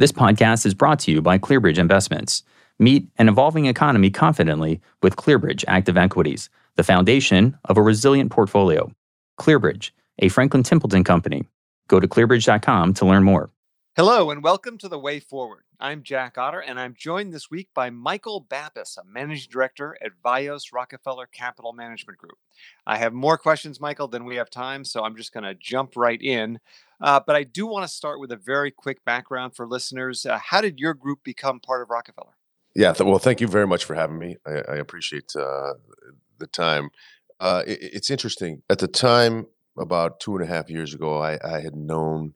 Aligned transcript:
This 0.00 0.12
podcast 0.12 0.64
is 0.64 0.72
brought 0.72 0.98
to 1.00 1.10
you 1.10 1.20
by 1.20 1.36
ClearBridge 1.36 1.76
Investments. 1.76 2.42
Meet 2.78 3.10
an 3.18 3.28
evolving 3.28 3.66
economy 3.66 4.08
confidently 4.08 4.80
with 5.02 5.16
ClearBridge 5.16 5.62
Active 5.68 5.98
Equities, 5.98 6.48
the 6.76 6.82
foundation 6.82 7.58
of 7.66 7.76
a 7.76 7.82
resilient 7.82 8.30
portfolio. 8.30 8.90
ClearBridge, 9.38 9.90
a 10.20 10.30
Franklin 10.30 10.62
Templeton 10.62 11.04
company. 11.04 11.44
Go 11.88 12.00
to 12.00 12.08
clearbridge.com 12.08 12.94
to 12.94 13.04
learn 13.04 13.24
more. 13.24 13.50
Hello 13.96 14.30
and 14.30 14.40
welcome 14.40 14.78
to 14.78 14.88
The 14.88 15.00
Way 15.00 15.18
Forward. 15.18 15.64
I'm 15.80 16.04
Jack 16.04 16.38
Otter 16.38 16.60
and 16.60 16.78
I'm 16.78 16.94
joined 16.96 17.34
this 17.34 17.50
week 17.50 17.70
by 17.74 17.90
Michael 17.90 18.46
Pappas, 18.48 18.96
a 18.96 19.04
managing 19.04 19.50
director 19.50 19.96
at 20.00 20.12
Vios 20.24 20.72
Rockefeller 20.72 21.26
Capital 21.26 21.72
Management 21.72 22.16
Group. 22.16 22.38
I 22.86 22.98
have 22.98 23.12
more 23.12 23.36
questions, 23.36 23.80
Michael, 23.80 24.06
than 24.06 24.24
we 24.24 24.36
have 24.36 24.48
time, 24.48 24.84
so 24.84 25.02
I'm 25.02 25.16
just 25.16 25.32
going 25.32 25.42
to 25.42 25.56
jump 25.56 25.96
right 25.96 26.22
in. 26.22 26.60
Uh, 27.00 27.18
but 27.26 27.34
I 27.34 27.42
do 27.42 27.66
want 27.66 27.84
to 27.84 27.92
start 27.92 28.20
with 28.20 28.30
a 28.30 28.36
very 28.36 28.70
quick 28.70 29.04
background 29.04 29.56
for 29.56 29.66
listeners. 29.66 30.24
Uh, 30.24 30.38
how 30.38 30.60
did 30.60 30.78
your 30.78 30.94
group 30.94 31.24
become 31.24 31.58
part 31.58 31.82
of 31.82 31.90
Rockefeller? 31.90 32.36
Yeah, 32.76 32.92
th- 32.92 33.06
well, 33.06 33.18
thank 33.18 33.40
you 33.40 33.48
very 33.48 33.66
much 33.66 33.84
for 33.84 33.94
having 33.94 34.20
me. 34.20 34.36
I, 34.46 34.62
I 34.68 34.76
appreciate 34.76 35.34
uh, 35.34 35.74
the 36.38 36.46
time. 36.46 36.90
Uh, 37.40 37.64
it, 37.66 37.80
it's 37.82 38.08
interesting. 38.08 38.62
At 38.70 38.78
the 38.78 38.88
time, 38.88 39.48
about 39.76 40.20
two 40.20 40.36
and 40.36 40.44
a 40.44 40.46
half 40.46 40.70
years 40.70 40.94
ago, 40.94 41.20
I, 41.20 41.38
I 41.44 41.58
had 41.58 41.74
known 41.74 42.34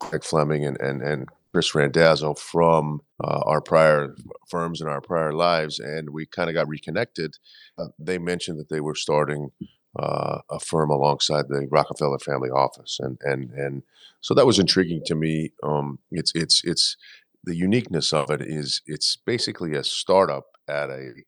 Greg 0.00 0.24
Fleming 0.24 0.64
and, 0.64 0.80
and, 0.80 1.02
and 1.02 1.28
Chris 1.52 1.74
Randazzo 1.74 2.34
from 2.34 3.00
uh, 3.22 3.40
our 3.44 3.60
prior 3.60 4.14
firms 4.48 4.80
and 4.80 4.88
our 4.88 5.00
prior 5.00 5.32
lives, 5.32 5.78
and 5.78 6.10
we 6.10 6.26
kind 6.26 6.48
of 6.48 6.54
got 6.54 6.68
reconnected. 6.68 7.36
Uh, 7.78 7.88
they 7.98 8.18
mentioned 8.18 8.58
that 8.58 8.68
they 8.68 8.80
were 8.80 8.94
starting 8.94 9.50
uh, 9.98 10.38
a 10.48 10.60
firm 10.60 10.90
alongside 10.90 11.46
the 11.48 11.66
Rockefeller 11.70 12.18
family 12.18 12.50
office, 12.50 12.98
and 13.00 13.18
and 13.22 13.50
and 13.50 13.82
so 14.20 14.34
that 14.34 14.46
was 14.46 14.58
intriguing 14.58 15.02
to 15.06 15.14
me. 15.14 15.52
Um, 15.62 15.98
it's 16.10 16.32
it's 16.34 16.62
it's 16.64 16.96
the 17.42 17.56
uniqueness 17.56 18.12
of 18.12 18.30
it 18.30 18.40
is 18.40 18.82
it's 18.86 19.16
basically 19.16 19.74
a 19.74 19.82
startup 19.82 20.46
at 20.68 20.90
a 20.90 21.24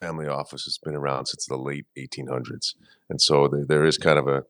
family 0.00 0.26
office 0.26 0.64
that's 0.64 0.78
been 0.78 0.94
around 0.94 1.26
since 1.26 1.44
the 1.44 1.56
late 1.56 1.86
1800s, 1.98 2.74
and 3.10 3.20
so 3.20 3.48
there, 3.48 3.66
there 3.66 3.84
is 3.84 3.98
kind 3.98 4.18
of 4.18 4.26
a 4.28 4.44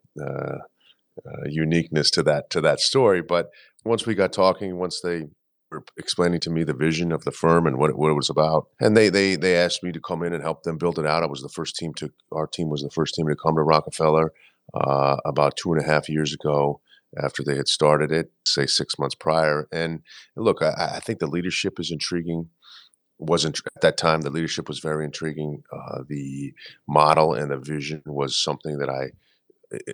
uh, 1.27 1.49
uniqueness 1.49 2.11
to 2.13 2.23
that 2.25 2.51
to 2.51 2.61
that 2.61 2.81
story. 2.81 3.23
But 3.23 3.51
once 3.85 4.07
we 4.07 4.15
got 4.15 4.33
talking, 4.33 4.77
once 4.77 5.01
they 5.01 5.27
were 5.71 5.85
explaining 5.97 6.41
to 6.41 6.51
me 6.51 6.65
the 6.65 6.75
vision 6.75 7.13
of 7.13 7.25
the 7.25 7.33
firm 7.33 7.67
and 7.67 7.79
what 7.79 7.91
it, 7.91 7.97
what 7.97 8.11
it 8.11 8.15
was 8.15 8.31
about. 8.31 8.69
And 8.81 8.97
they 8.97 9.09
they 9.09 9.37
they 9.37 9.57
asked 9.57 9.83
me 9.83 9.93
to 9.93 10.01
come 10.01 10.23
in 10.23 10.33
and 10.33 10.43
help 10.43 10.63
them 10.63 10.79
build 10.79 10.99
it 10.99 11.07
out. 11.07 11.23
I 11.23 11.27
was 11.27 11.43
the 11.43 11.49
first 11.49 11.77
team 11.77 11.95
to 11.95 12.11
our 12.33 12.47
team 12.47 12.69
was 12.71 12.83
the 12.83 12.91
first 12.91 13.15
team 13.15 13.27
to 13.29 13.37
come 13.37 13.57
to 13.57 13.63
Rockefeller 13.63 14.33
uh, 14.75 15.17
about 15.25 15.57
two 15.57 15.73
and 15.73 15.83
a 15.83 15.87
half 15.87 16.09
years 16.09 16.33
ago 16.33 16.81
after 17.23 17.43
they 17.43 17.57
had 17.57 17.69
started 17.69 18.11
it, 18.11 18.33
say 18.47 18.67
six 18.67 18.99
months 18.99 19.15
prior. 19.15 19.69
And 19.73 20.01
look, 20.37 20.63
I, 20.63 20.93
I 20.97 21.01
think 21.01 21.19
the 21.19 21.27
leadership 21.27 21.79
is 21.79 21.91
intriguing. 21.91 22.49
Wasn't 23.19 23.61
at 23.77 23.83
that 23.83 23.97
time 23.97 24.23
the 24.23 24.31
leadership 24.31 24.69
was 24.69 24.81
very 24.81 25.05
intriguing. 25.05 25.63
Uh, 25.73 26.03
the 26.09 26.55
model 26.89 27.35
and 27.35 27.51
the 27.51 27.59
vision 27.59 28.03
was 28.07 28.37
something 28.37 28.79
that 28.79 28.89
I 28.89 29.11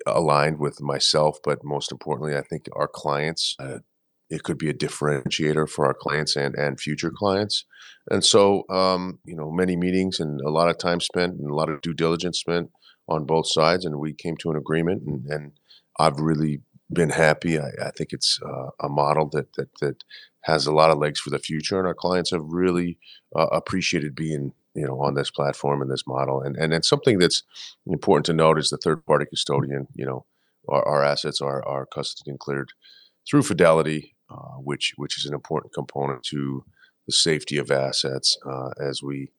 aligned 0.06 0.58
with 0.58 0.80
myself, 0.80 1.38
but 1.42 1.64
most 1.64 1.92
importantly, 1.92 2.36
I 2.36 2.42
think 2.42 2.68
our 2.74 2.88
clients. 2.88 3.54
Uh, 3.58 3.78
it 4.30 4.42
could 4.42 4.58
be 4.58 4.68
a 4.68 4.74
differentiator 4.74 5.68
for 5.68 5.86
our 5.86 5.94
clients 5.94 6.36
and, 6.36 6.54
and 6.54 6.78
future 6.78 7.10
clients. 7.10 7.64
And 8.10 8.24
so, 8.24 8.64
um, 8.68 9.20
you 9.24 9.34
know, 9.34 9.50
many 9.50 9.76
meetings 9.76 10.20
and 10.20 10.40
a 10.42 10.50
lot 10.50 10.68
of 10.68 10.78
time 10.78 11.00
spent 11.00 11.38
and 11.38 11.50
a 11.50 11.54
lot 11.54 11.70
of 11.70 11.80
due 11.80 11.94
diligence 11.94 12.38
spent 12.38 12.70
on 13.08 13.24
both 13.24 13.50
sides. 13.50 13.84
And 13.84 13.98
we 13.98 14.12
came 14.12 14.36
to 14.38 14.50
an 14.50 14.56
agreement 14.56 15.02
and, 15.06 15.24
and 15.26 15.52
I've 15.98 16.20
really 16.20 16.60
been 16.92 17.10
happy. 17.10 17.58
I, 17.58 17.70
I 17.82 17.90
think 17.96 18.12
it's 18.12 18.38
uh, 18.44 18.68
a 18.80 18.88
model 18.88 19.28
that, 19.32 19.54
that, 19.54 19.74
that 19.80 20.04
has 20.42 20.66
a 20.66 20.72
lot 20.72 20.90
of 20.90 20.98
legs 20.98 21.20
for 21.20 21.30
the 21.30 21.38
future. 21.38 21.78
And 21.78 21.86
our 21.86 21.94
clients 21.94 22.30
have 22.30 22.44
really 22.44 22.98
uh, 23.34 23.46
appreciated 23.46 24.14
being, 24.14 24.52
you 24.78 24.86
know, 24.86 25.00
on 25.00 25.14
this 25.14 25.30
platform 25.30 25.82
and 25.82 25.90
this 25.90 26.06
model. 26.06 26.40
And, 26.40 26.56
and 26.56 26.72
it's 26.72 26.88
something 26.88 27.18
that's 27.18 27.42
important 27.86 28.26
to 28.26 28.32
note 28.32 28.58
is 28.58 28.70
the 28.70 28.76
third 28.76 29.04
party 29.06 29.26
custodian, 29.26 29.88
you 29.94 30.06
know, 30.06 30.24
our, 30.68 30.82
our 30.86 31.04
assets 31.04 31.40
are, 31.40 31.66
are 31.66 31.86
custody 31.86 32.30
and 32.30 32.38
cleared 32.38 32.72
through 33.28 33.42
Fidelity 33.42 34.14
uh, 34.30 34.58
which 34.58 34.92
which 34.96 35.16
is 35.16 35.24
an 35.24 35.32
important 35.32 35.72
component 35.72 36.22
to 36.22 36.62
the 37.06 37.12
safety 37.12 37.56
of 37.56 37.70
assets 37.70 38.36
uh, 38.44 38.70
as 38.78 39.02
we 39.02 39.30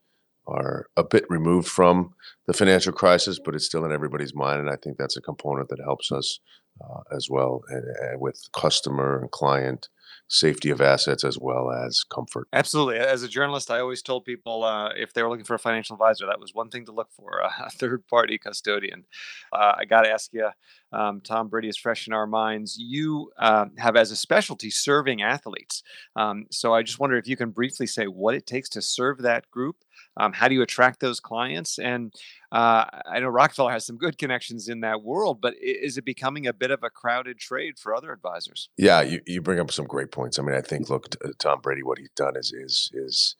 are 0.48 0.88
a 0.98 1.04
bit 1.04 1.26
removed 1.30 1.68
from 1.68 2.16
the 2.48 2.54
financial 2.54 2.92
crisis, 2.92 3.38
but 3.38 3.54
it's 3.54 3.68
still 3.68 3.86
in 3.86 3.92
everybody's 3.92 4.34
mind, 4.34 4.60
and 4.60 4.70
I 4.70 4.78
think 4.78 4.98
that's 4.98 5.16
a 5.16 5.22
component 5.22 5.70
that 5.70 5.80
helps 5.80 6.12
us 6.12 6.40
uh, 6.82 7.02
as 7.16 7.28
well 7.30 7.62
and, 7.70 7.84
and 8.02 8.22
with 8.22 8.48
customer 8.54 9.20
and 9.20 9.32
client 9.32 9.90
safety 10.30 10.70
of 10.70 10.80
assets 10.80 11.24
as 11.24 11.38
well 11.40 11.72
as 11.72 12.04
comfort. 12.04 12.48
Absolutely. 12.54 12.98
As 12.98 13.24
a 13.24 13.28
journalist, 13.28 13.72
I 13.72 13.80
always 13.80 14.02
told 14.02 14.26
people 14.26 14.64
uh, 14.64 14.90
if 14.96 15.12
they 15.14 15.24
were 15.24 15.30
looking 15.30 15.46
for 15.46 15.56
a 15.56 15.60
financial 15.60 15.96
advisor, 15.96 16.28
that 16.28 16.40
was 16.40 16.54
one 16.54 16.70
thing 16.70 16.86
to 16.86 16.92
look 16.92 17.10
for 17.12 17.42
a 17.60 17.70
third 17.72 18.08
party 18.08 18.38
custodian. 18.38 19.06
Uh, 19.52 19.74
I 19.78 19.86
got 19.86 20.02
to 20.02 20.12
ask 20.12 20.32
you, 20.32 20.50
um, 20.92 21.22
Tom 21.22 21.50
Brady 21.50 21.68
is 21.68 21.78
fresh 21.78 22.08
in 22.08 22.14
our 22.14 22.28
minds. 22.28 22.78
You 22.80 23.32
uh, 23.38 23.66
have 23.78 23.96
as 23.96 24.12
a 24.12 24.16
specialty 24.16 24.70
serving 24.70 25.22
athletes. 25.22 25.82
Um, 26.16 26.46
so 26.52 26.74
I 26.74 26.84
just 26.84 27.00
wonder 27.00 27.18
if 27.18 27.28
you 27.28 27.36
can 27.36 27.50
briefly 27.50 27.88
say 27.88 28.06
what 28.06 28.36
it 28.36 28.46
takes 28.46 28.70
to 28.70 28.82
serve 28.82 29.20
that 29.20 29.50
group. 29.50 29.78
Um, 30.20 30.34
how 30.34 30.48
do 30.48 30.54
you 30.54 30.62
attract 30.62 31.00
those 31.00 31.20
clients? 31.20 31.80
And 31.80 32.14
uh, 32.52 32.86
I 33.10 33.20
know 33.20 33.30
Rockefeller 33.30 33.72
has 33.72 33.86
some 33.86 33.98
good 33.98 34.18
connections 34.18 34.68
in 34.68 34.82
that 34.82 35.02
world, 35.02 35.40
but 35.42 35.56
is 35.62 35.98
it 35.98 36.04
becoming 36.06 36.46
a 36.46 36.54
bit 36.54 36.72
of 36.72 36.84
a 36.84 36.90
crowded 36.90 37.40
trade 37.40 37.80
for 37.80 37.96
other 37.96 38.12
advisors? 38.12 38.70
Yeah, 38.78 39.02
you, 39.02 39.22
you 39.26 39.42
bring 39.42 39.60
up 39.60 39.72
some 39.72 39.86
great 39.86 40.12
points. 40.12 40.38
I 40.38 40.44
mean, 40.44 40.56
I 40.56 40.62
think 40.62 40.90
look, 40.90 41.16
uh, 41.24 41.30
Tom 41.40 41.62
Brady, 41.62 41.84
what 41.84 41.98
he's 41.98 42.12
done 42.16 42.36
is 42.36 42.52
is 42.52 42.92
is 42.94 43.36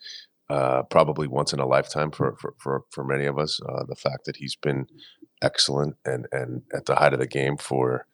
uh, 0.50 0.84
probably 0.84 1.28
once 1.28 1.54
in 1.54 1.60
a 1.60 1.68
lifetime 1.68 2.12
for 2.12 2.36
for 2.40 2.56
for, 2.58 2.84
for 2.92 3.04
many 3.04 3.26
of 3.26 3.38
us. 3.38 3.60
Uh, 3.68 3.84
the 3.84 3.96
fact 3.96 4.26
that 4.26 4.38
he's 4.38 4.56
been 4.56 4.88
excellent 5.42 5.96
and 6.06 6.28
and 6.32 6.64
at 6.74 6.86
the 6.86 6.96
height 6.96 7.14
of 7.14 7.20
the 7.20 7.28
game 7.28 7.58
for 7.58 8.06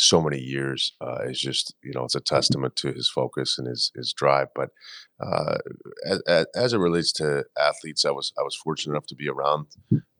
so 0.00 0.22
many 0.22 0.38
years 0.38 0.92
uh, 1.00 1.24
is 1.24 1.40
just 1.40 1.74
you 1.82 1.90
know 1.92 2.04
it's 2.04 2.14
a 2.14 2.20
testament 2.20 2.76
to 2.76 2.92
his 2.92 3.08
focus 3.08 3.58
and 3.58 3.66
his 3.66 3.90
his 3.96 4.12
drive. 4.12 4.46
But 4.54 4.70
uh, 5.20 5.58
as, 6.06 6.46
as, 6.54 6.72
it 6.72 6.78
relates 6.78 7.12
to 7.14 7.44
athletes, 7.58 8.04
I 8.04 8.12
was 8.12 8.32
I 8.38 8.42
was 8.42 8.54
fortunate 8.54 8.92
enough 8.92 9.06
to 9.08 9.16
be 9.16 9.28
around 9.28 9.66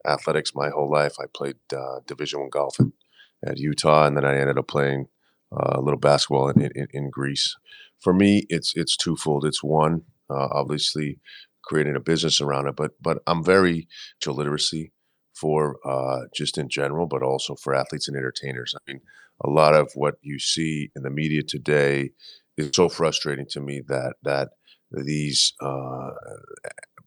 athletics 0.05 0.51
my 0.53 0.69
whole 0.69 0.91
life. 0.91 1.15
I 1.19 1.25
played 1.33 1.55
uh, 1.73 2.01
Division 2.05 2.41
One 2.41 2.49
golf 2.49 2.77
at, 2.79 3.51
at, 3.51 3.57
Utah, 3.57 4.05
and 4.05 4.17
then 4.17 4.25
I 4.25 4.37
ended 4.37 4.57
up 4.57 4.67
playing 4.67 5.07
uh, 5.53 5.77
a 5.77 5.81
little 5.81 5.99
basketball 5.99 6.49
in, 6.49 6.61
in, 6.61 6.87
in, 6.91 7.09
Greece. 7.09 7.55
For 8.01 8.13
me, 8.13 8.45
it's 8.49 8.73
it's 8.75 8.97
twofold. 8.97 9.45
It's 9.45 9.63
one, 9.63 10.01
uh, 10.29 10.49
obviously, 10.51 11.21
creating 11.63 11.95
a 11.95 12.01
business 12.01 12.41
around 12.41 12.67
it, 12.67 12.75
but 12.75 12.91
but 13.01 13.19
I'm 13.27 13.45
very 13.45 13.87
to 14.19 14.33
literacy 14.33 14.91
for 15.33 15.79
uh, 15.87 16.25
just 16.35 16.57
in 16.57 16.67
general, 16.67 17.07
but 17.07 17.23
also 17.23 17.55
for 17.55 17.73
athletes 17.73 18.09
and 18.09 18.17
entertainers. 18.17 18.75
I 18.75 18.91
mean, 18.91 18.99
a 19.43 19.49
lot 19.49 19.73
of 19.75 19.91
what 19.95 20.15
you 20.21 20.39
see 20.39 20.91
in 20.95 21.03
the 21.03 21.09
media 21.09 21.41
today 21.43 22.11
is 22.57 22.71
so 22.73 22.89
frustrating 22.89 23.45
to 23.49 23.61
me 23.61 23.81
that 23.87 24.15
that 24.23 24.49
these 24.91 25.53
uh, 25.61 26.09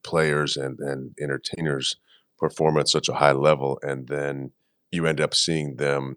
players 0.04 0.56
and, 0.56 0.78
and 0.80 1.14
entertainers 1.20 1.96
perform 2.38 2.78
at 2.78 2.88
such 2.88 3.08
a 3.08 3.14
high 3.14 3.32
level, 3.32 3.78
and 3.82 4.08
then 4.08 4.50
you 4.90 5.06
end 5.06 5.20
up 5.20 5.34
seeing 5.34 5.76
them 5.76 6.16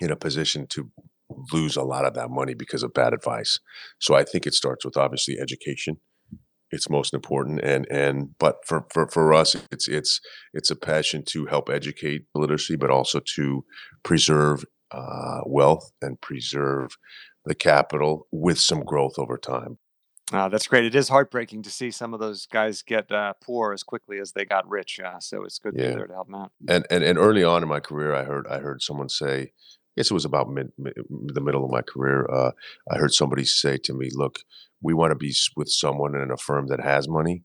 in 0.00 0.10
a 0.10 0.16
position 0.16 0.66
to 0.68 0.90
lose 1.52 1.76
a 1.76 1.82
lot 1.82 2.04
of 2.04 2.14
that 2.14 2.30
money 2.30 2.54
because 2.54 2.82
of 2.82 2.94
bad 2.94 3.12
advice. 3.12 3.58
So 4.00 4.14
I 4.14 4.24
think 4.24 4.46
it 4.46 4.54
starts 4.54 4.84
with 4.84 4.96
obviously 4.96 5.38
education. 5.40 5.98
It's 6.70 6.90
most 6.90 7.14
important, 7.14 7.60
and 7.62 7.86
and 7.90 8.30
but 8.38 8.56
for 8.66 8.86
for 8.92 9.06
for 9.08 9.32
us, 9.32 9.54
it's 9.70 9.86
it's 9.86 10.20
it's 10.52 10.70
a 10.70 10.76
passion 10.76 11.22
to 11.28 11.46
help 11.46 11.68
educate 11.68 12.26
literacy, 12.34 12.74
but 12.74 12.90
also 12.90 13.20
to 13.36 13.64
preserve 14.02 14.64
uh, 14.90 15.40
wealth 15.46 15.92
and 16.00 16.20
preserve 16.20 16.96
the 17.44 17.54
capital 17.54 18.26
with 18.32 18.58
some 18.58 18.84
growth 18.84 19.18
over 19.18 19.36
time. 19.36 19.78
Uh, 20.32 20.48
that's 20.48 20.66
great. 20.66 20.84
It 20.84 20.94
is 20.96 21.08
heartbreaking 21.08 21.62
to 21.62 21.70
see 21.70 21.92
some 21.92 22.12
of 22.12 22.18
those 22.18 22.46
guys 22.46 22.82
get 22.82 23.12
uh, 23.12 23.34
poor 23.40 23.72
as 23.72 23.84
quickly 23.84 24.18
as 24.18 24.32
they 24.32 24.44
got 24.44 24.68
rich. 24.68 24.98
Uh, 24.98 25.20
so 25.20 25.44
it's 25.44 25.58
good 25.58 25.76
to 25.76 25.78
be 25.78 25.94
there 25.94 26.08
to 26.08 26.14
help 26.14 26.26
them 26.26 26.34
out. 26.34 26.52
And, 26.68 26.84
and 26.90 27.04
and 27.04 27.16
early 27.16 27.44
on 27.44 27.62
in 27.62 27.68
my 27.68 27.78
career, 27.78 28.12
I 28.12 28.24
heard 28.24 28.46
I 28.48 28.58
heard 28.58 28.82
someone 28.82 29.08
say, 29.08 29.42
I 29.42 29.48
guess 29.96 30.10
it 30.10 30.14
was 30.14 30.24
about 30.24 30.50
mid, 30.50 30.72
mid 30.76 30.94
the 31.06 31.40
middle 31.40 31.64
of 31.64 31.70
my 31.70 31.82
career. 31.82 32.26
Uh, 32.28 32.50
I 32.90 32.98
heard 32.98 33.14
somebody 33.14 33.44
say 33.44 33.78
to 33.84 33.94
me, 33.94 34.08
"Look, 34.12 34.40
we 34.82 34.94
want 34.94 35.12
to 35.12 35.16
be 35.16 35.32
with 35.56 35.68
someone 35.68 36.16
in 36.16 36.32
a 36.32 36.36
firm 36.36 36.66
that 36.68 36.80
has 36.80 37.08
money. 37.08 37.44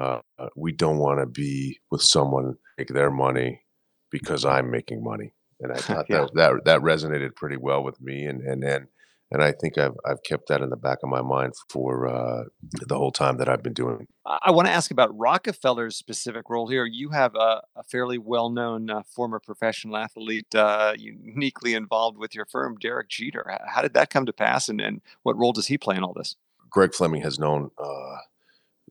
Uh, 0.00 0.20
uh, 0.38 0.48
we 0.56 0.72
don't 0.72 0.98
want 0.98 1.20
to 1.20 1.26
be 1.26 1.78
with 1.90 2.02
someone 2.02 2.54
make 2.78 2.88
their 2.88 3.10
money 3.10 3.64
because 4.10 4.46
I'm 4.46 4.70
making 4.70 5.04
money." 5.04 5.34
And 5.64 5.72
I 5.72 5.76
thought 5.80 6.06
Yeah. 6.08 6.26
that 6.26 6.34
that 6.34 6.64
that 6.66 6.80
resonated 6.80 7.34
pretty 7.34 7.56
well 7.56 7.82
with 7.82 8.00
me. 8.00 8.24
And 8.26 8.40
and 8.42 8.62
then 8.62 8.86
and 9.30 9.42
I 9.42 9.52
think 9.52 9.78
I've 9.78 9.94
I've 10.06 10.22
kept 10.22 10.48
that 10.48 10.60
in 10.60 10.70
the 10.70 10.76
back 10.76 10.98
of 11.02 11.08
my 11.08 11.22
mind 11.22 11.54
for 11.68 12.06
uh, 12.06 12.44
the 12.86 12.96
whole 12.96 13.10
time 13.10 13.38
that 13.38 13.48
I've 13.48 13.62
been 13.62 13.72
doing. 13.72 14.06
I 14.26 14.52
want 14.52 14.68
to 14.68 14.72
ask 14.72 14.90
about 14.90 15.16
Rockefeller's 15.18 15.96
specific 15.96 16.48
role 16.48 16.68
here. 16.68 16.86
You 16.86 17.10
have 17.10 17.34
a, 17.34 17.62
a 17.76 17.82
fairly 17.82 18.16
well-known 18.16 18.88
uh, 18.88 19.02
former 19.02 19.38
professional 19.38 19.96
athlete, 19.98 20.54
uh, 20.54 20.94
uniquely 20.96 21.74
involved 21.74 22.16
with 22.16 22.34
your 22.34 22.46
firm, 22.46 22.76
Derek 22.80 23.08
Jeter. 23.10 23.44
How 23.66 23.82
did 23.82 23.92
that 23.94 24.08
come 24.08 24.24
to 24.24 24.32
pass, 24.32 24.68
and, 24.70 24.80
and 24.80 25.02
what 25.24 25.36
role 25.36 25.52
does 25.52 25.66
he 25.66 25.76
play 25.76 25.96
in 25.96 26.02
all 26.04 26.14
this? 26.14 26.36
Greg 26.70 26.94
Fleming 26.94 27.20
has 27.22 27.38
known 27.38 27.70
uh, 27.82 28.16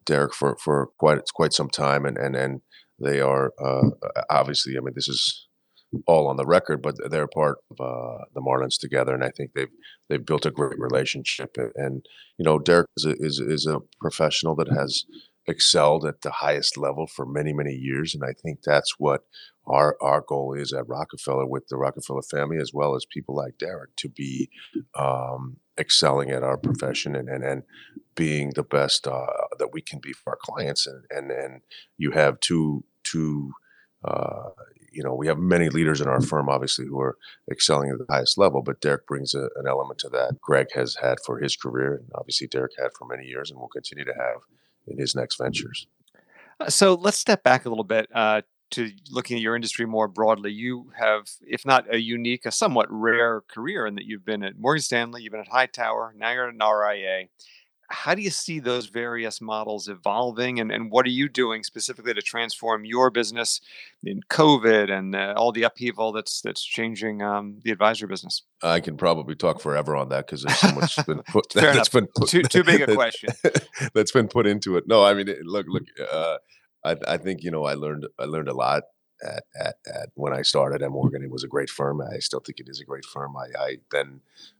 Derek 0.05 0.33
for 0.33 0.57
for 0.57 0.87
quite 0.97 1.19
quite 1.33 1.53
some 1.53 1.69
time, 1.69 2.05
and 2.05 2.17
and 2.17 2.35
and 2.35 2.61
they 2.99 3.19
are 3.21 3.53
uh, 3.63 3.89
obviously. 4.29 4.77
I 4.77 4.81
mean, 4.81 4.93
this 4.95 5.07
is 5.07 5.47
all 6.07 6.27
on 6.27 6.37
the 6.37 6.45
record, 6.45 6.81
but 6.81 6.95
they're 7.09 7.27
part 7.27 7.57
of 7.71 7.79
uh, 7.79 8.25
the 8.33 8.41
Marlins 8.41 8.79
together, 8.79 9.13
and 9.13 9.23
I 9.23 9.29
think 9.29 9.53
they've 9.53 9.71
they've 10.09 10.25
built 10.25 10.45
a 10.45 10.51
great 10.51 10.79
relationship. 10.79 11.55
And 11.75 12.05
you 12.37 12.45
know, 12.45 12.59
Derek 12.59 12.87
is 12.97 13.05
a, 13.05 13.15
is, 13.17 13.39
is 13.39 13.65
a 13.65 13.81
professional 13.99 14.55
that 14.55 14.69
has 14.69 15.05
excelled 15.45 16.05
at 16.05 16.21
the 16.21 16.31
highest 16.31 16.77
level 16.77 17.07
for 17.07 17.25
many 17.25 17.53
many 17.53 17.73
years, 17.73 18.15
and 18.15 18.23
I 18.23 18.33
think 18.33 18.59
that's 18.63 18.95
what 18.97 19.21
our 19.65 19.97
our 20.01 20.21
goal 20.21 20.53
is 20.53 20.73
at 20.73 20.87
Rockefeller 20.87 21.45
with 21.45 21.67
the 21.67 21.77
Rockefeller 21.77 22.21
family, 22.23 22.57
as 22.57 22.71
well 22.73 22.95
as 22.95 23.05
people 23.05 23.35
like 23.35 23.57
Derek, 23.57 23.95
to 23.97 24.09
be 24.09 24.49
um, 24.95 25.57
excelling 25.79 26.31
at 26.31 26.43
our 26.43 26.57
profession 26.57 27.15
and 27.15 27.29
and, 27.29 27.43
and 27.43 27.63
being 28.15 28.51
the 28.55 28.63
best 28.63 29.07
uh, 29.07 29.25
that 29.57 29.73
we 29.73 29.81
can 29.81 29.99
be 29.99 30.13
for 30.13 30.31
our 30.31 30.39
clients. 30.41 30.87
And 30.87 31.03
and 31.09 31.31
and 31.31 31.61
you 31.97 32.11
have 32.11 32.39
two 32.39 32.83
two 33.03 33.51
uh, 34.03 34.49
you 34.93 35.03
know, 35.03 35.13
we 35.13 35.27
have 35.27 35.37
many 35.37 35.69
leaders 35.69 36.01
in 36.01 36.07
our 36.07 36.21
firm, 36.21 36.49
obviously, 36.49 36.85
who 36.85 36.99
are 36.99 37.17
excelling 37.51 37.89
at 37.89 37.97
the 37.97 38.05
highest 38.13 38.37
level, 38.37 38.61
but 38.61 38.81
Derek 38.81 39.07
brings 39.07 39.33
a, 39.33 39.49
an 39.55 39.67
element 39.67 39.99
to 39.99 40.09
that. 40.09 40.39
Greg 40.41 40.67
has 40.75 40.95
had 41.01 41.17
for 41.25 41.39
his 41.39 41.55
career, 41.55 41.95
and 41.95 42.09
obviously 42.15 42.47
Derek 42.47 42.73
had 42.77 42.91
for 42.97 43.05
many 43.05 43.25
years, 43.25 43.49
and 43.49 43.59
will 43.59 43.67
continue 43.67 44.05
to 44.05 44.13
have 44.13 44.41
in 44.87 44.97
his 44.97 45.15
next 45.15 45.37
ventures. 45.37 45.87
Uh, 46.59 46.69
so 46.69 46.93
let's 46.93 47.17
step 47.17 47.43
back 47.43 47.65
a 47.65 47.69
little 47.69 47.83
bit 47.83 48.07
uh, 48.13 48.41
to 48.71 48.91
looking 49.09 49.37
at 49.37 49.41
your 49.41 49.55
industry 49.55 49.85
more 49.85 50.07
broadly. 50.07 50.51
You 50.51 50.91
have, 50.97 51.29
if 51.41 51.65
not 51.65 51.93
a 51.93 51.99
unique, 51.99 52.45
a 52.45 52.51
somewhat 52.51 52.87
rare 52.89 53.41
career 53.41 53.85
in 53.85 53.95
that 53.95 54.05
you've 54.05 54.25
been 54.25 54.43
at 54.43 54.57
Morgan 54.57 54.81
Stanley, 54.81 55.23
you've 55.23 55.31
been 55.31 55.41
at 55.41 55.47
Hightower, 55.47 56.13
now 56.17 56.31
you're 56.31 56.47
at 56.47 56.53
an 56.53 56.59
RIA 56.59 57.27
how 57.89 58.15
do 58.15 58.21
you 58.21 58.29
see 58.29 58.59
those 58.59 58.87
various 58.87 59.41
models 59.41 59.87
evolving 59.87 60.59
and, 60.59 60.71
and 60.71 60.91
what 60.91 61.05
are 61.05 61.11
you 61.11 61.29
doing 61.29 61.63
specifically 61.63 62.13
to 62.13 62.21
transform 62.21 62.85
your 62.85 63.09
business 63.09 63.61
in 64.03 64.21
covid 64.29 64.89
and 64.89 65.15
uh, 65.15 65.33
all 65.37 65.51
the 65.51 65.63
upheaval 65.63 66.11
that's 66.11 66.41
that's 66.41 66.63
changing 66.63 67.21
um, 67.21 67.59
the 67.63 67.71
advisor 67.71 68.07
business 68.07 68.43
i 68.61 68.79
can 68.79 68.97
probably 68.97 69.35
talk 69.35 69.59
forever 69.59 69.95
on 69.95 70.09
that 70.09 70.25
because 70.25 70.43
there's 70.43 70.59
so 70.59 70.71
much 70.71 71.05
been 71.05 71.21
put 71.27 71.49
that's 71.53 71.75
enough. 71.75 71.91
been 71.91 72.07
put, 72.15 72.29
too, 72.29 72.43
too 72.43 72.63
big 72.63 72.81
a 72.81 72.95
question 72.95 73.29
that's 73.93 74.11
been 74.11 74.27
put 74.27 74.47
into 74.47 74.77
it 74.77 74.87
no 74.87 75.03
i 75.03 75.13
mean 75.13 75.33
look 75.43 75.65
look 75.69 75.83
uh, 76.11 76.37
I, 76.85 76.95
I 77.07 77.17
think 77.17 77.43
you 77.43 77.51
know 77.51 77.65
i 77.65 77.73
learned 77.73 78.07
i 78.19 78.25
learned 78.25 78.49
a 78.49 78.53
lot 78.53 78.83
at, 79.23 79.43
at, 79.57 79.75
at, 79.87 80.09
when 80.15 80.33
I 80.33 80.41
started 80.41 80.81
at 80.81 80.91
Morgan. 80.91 81.23
It 81.23 81.31
was 81.31 81.45
a 81.45 81.47
great 81.47 81.69
firm. 81.69 82.01
I 82.01 82.19
still 82.19 82.41
think 82.41 82.59
it 82.59 82.67
is 82.67 82.81
a 82.81 82.83
great 82.83 83.05
firm. 83.05 83.37
I, 83.37 83.47
I 83.57 83.77
then 83.89 84.19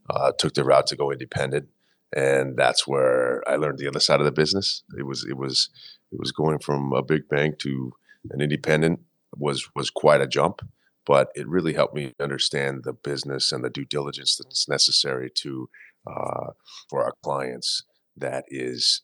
uh, 0.10 0.31
took 0.38 0.54
the 0.54 0.64
route 0.64 0.88
to 0.88 0.96
go 0.96 1.12
independent 1.12 1.68
and 2.15 2.57
that's 2.57 2.88
where 2.88 3.44
I 3.48 3.56
learned 3.56 3.80
the 3.80 3.88
other 3.88 4.00
side 4.00 4.19
of 4.19 4.25
the 4.25 4.31
business. 4.31 4.83
It 4.98 5.04
was 5.04 5.25
it 5.25 5.38
was 5.38 5.69
it 6.12 6.19
was 6.19 6.31
going 6.31 6.60
from 6.60 6.94
a 6.94 7.04
big 7.04 7.27
bank 7.27 7.60
to 7.60 7.92
an 8.31 8.42
independent 8.42 9.00
was 9.38 9.69
was 9.75 9.89
quite 9.89 10.21
a 10.21 10.27
jump, 10.27 10.62
but 11.06 11.30
it 11.36 11.48
really 11.48 11.74
helped 11.74 11.95
me 11.95 12.13
understand 12.19 12.83
the 12.83 12.94
business 12.94 13.51
and 13.51 13.63
the 13.63 13.69
due 13.69 13.86
diligence 13.86 14.36
that's 14.38 14.69
necessary 14.69 15.30
to 15.36 15.69
uh, 16.07 16.51
for 16.89 17.04
our 17.04 17.13
clients 17.24 17.83
that 18.15 18.45
is 18.50 19.01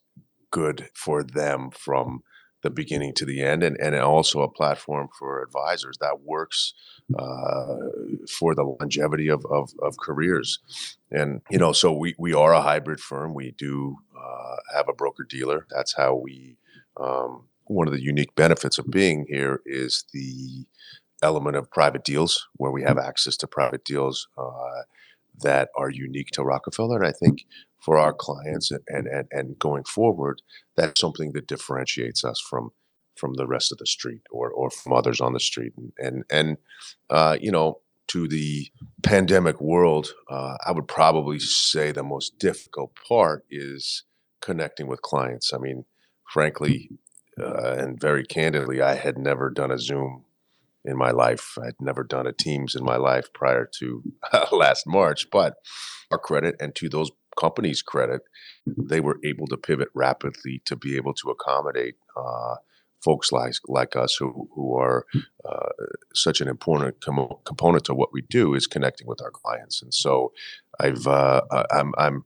good 0.51 0.89
for 0.93 1.23
them 1.23 1.69
from 1.71 2.21
the 2.61 2.69
beginning 2.69 3.13
to 3.13 3.25
the 3.25 3.41
end, 3.41 3.63
and, 3.63 3.77
and 3.77 3.95
also 3.95 4.41
a 4.41 4.51
platform 4.51 5.07
for 5.17 5.41
advisors 5.41 5.97
that 6.01 6.21
works 6.21 6.73
uh, 7.17 7.77
for 8.29 8.53
the 8.53 8.63
longevity 8.63 9.29
of, 9.29 9.45
of, 9.49 9.71
of, 9.81 9.97
careers. 9.97 10.59
And, 11.11 11.41
you 11.49 11.57
know, 11.57 11.71
so 11.71 11.91
we, 11.91 12.15
we 12.17 12.33
are 12.33 12.53
a 12.53 12.61
hybrid 12.61 12.99
firm. 12.99 13.33
We 13.33 13.51
do 13.57 13.97
uh, 14.15 14.57
have 14.75 14.89
a 14.89 14.93
broker 14.93 15.23
dealer. 15.27 15.65
That's 15.69 15.95
how 15.95 16.15
we, 16.15 16.57
um, 16.99 17.45
one 17.65 17.87
of 17.87 17.93
the 17.93 18.03
unique 18.03 18.35
benefits 18.35 18.77
of 18.77 18.91
being 18.91 19.25
here 19.29 19.61
is 19.65 20.05
the 20.13 20.65
element 21.21 21.55
of 21.55 21.71
private 21.71 22.03
deals 22.03 22.47
where 22.57 22.71
we 22.71 22.83
have 22.83 22.97
access 22.97 23.37
to 23.37 23.47
private 23.47 23.83
deals 23.83 24.27
uh, 24.37 24.83
that 25.41 25.69
are 25.75 25.89
unique 25.89 26.29
to 26.33 26.43
Rockefeller. 26.43 26.97
And 26.97 27.07
I 27.07 27.11
think 27.11 27.45
for 27.79 27.97
our 27.97 28.13
clients 28.13 28.71
and, 28.71 29.07
and, 29.07 29.27
and 29.31 29.59
going 29.59 29.83
forward, 29.83 30.41
that's 30.75 30.99
something 30.99 31.31
that 31.33 31.47
differentiates 31.47 32.23
us 32.23 32.39
from 32.39 32.71
from 33.15 33.33
the 33.33 33.47
rest 33.47 33.71
of 33.71 33.77
the 33.77 33.85
street 33.85 34.21
or 34.31 34.49
or 34.49 34.69
from 34.69 34.93
others 34.93 35.19
on 35.19 35.33
the 35.33 35.39
street. 35.39 35.73
And 35.77 35.91
and, 35.99 36.23
and 36.29 36.57
uh, 37.09 37.37
you 37.39 37.51
know, 37.51 37.79
to 38.07 38.27
the 38.27 38.69
pandemic 39.03 39.59
world, 39.61 40.13
uh, 40.29 40.57
I 40.65 40.71
would 40.71 40.87
probably 40.87 41.39
say 41.39 41.91
the 41.91 42.03
most 42.03 42.39
difficult 42.39 42.91
part 43.07 43.45
is 43.49 44.03
connecting 44.41 44.87
with 44.87 45.01
clients. 45.01 45.53
I 45.53 45.57
mean, 45.57 45.85
frankly, 46.31 46.89
uh, 47.39 47.75
and 47.77 47.99
very 47.99 48.25
candidly, 48.25 48.81
I 48.81 48.95
had 48.95 49.17
never 49.17 49.49
done 49.49 49.71
a 49.71 49.79
Zoom 49.79 50.25
in 50.85 50.97
my 50.97 51.11
life. 51.11 51.57
I'd 51.61 51.73
never 51.79 52.03
done 52.03 52.27
a 52.27 52.33
Teams 52.33 52.75
in 52.75 52.83
my 52.83 52.97
life 52.97 53.31
prior 53.33 53.69
to 53.79 54.03
last 54.51 54.85
March, 54.87 55.27
but 55.31 55.55
our 56.11 56.17
credit 56.17 56.55
and 56.59 56.75
to 56.75 56.89
those 56.89 57.11
companies' 57.39 57.81
credit, 57.81 58.21
they 58.65 58.99
were 58.99 59.19
able 59.23 59.47
to 59.47 59.57
pivot 59.57 59.89
rapidly 59.93 60.61
to 60.65 60.75
be 60.75 60.95
able 60.95 61.13
to 61.13 61.29
accommodate 61.29 61.95
uh, 62.17 62.55
folks 63.03 63.31
like 63.31 63.53
like 63.67 63.95
us 63.95 64.15
who 64.15 64.49
who 64.53 64.75
are 64.75 65.05
uh, 65.47 65.69
such 66.13 66.41
an 66.41 66.47
important 66.47 67.01
com- 67.01 67.37
component 67.45 67.85
to 67.85 67.93
what 67.93 68.09
we 68.11 68.21
do 68.29 68.53
is 68.53 68.67
connecting 68.67 69.07
with 69.07 69.21
our 69.21 69.31
clients. 69.31 69.81
And 69.81 69.93
so, 69.93 70.31
I've 70.79 71.07
uh, 71.07 71.41
I'm 71.71 71.93
I'm 71.97 72.25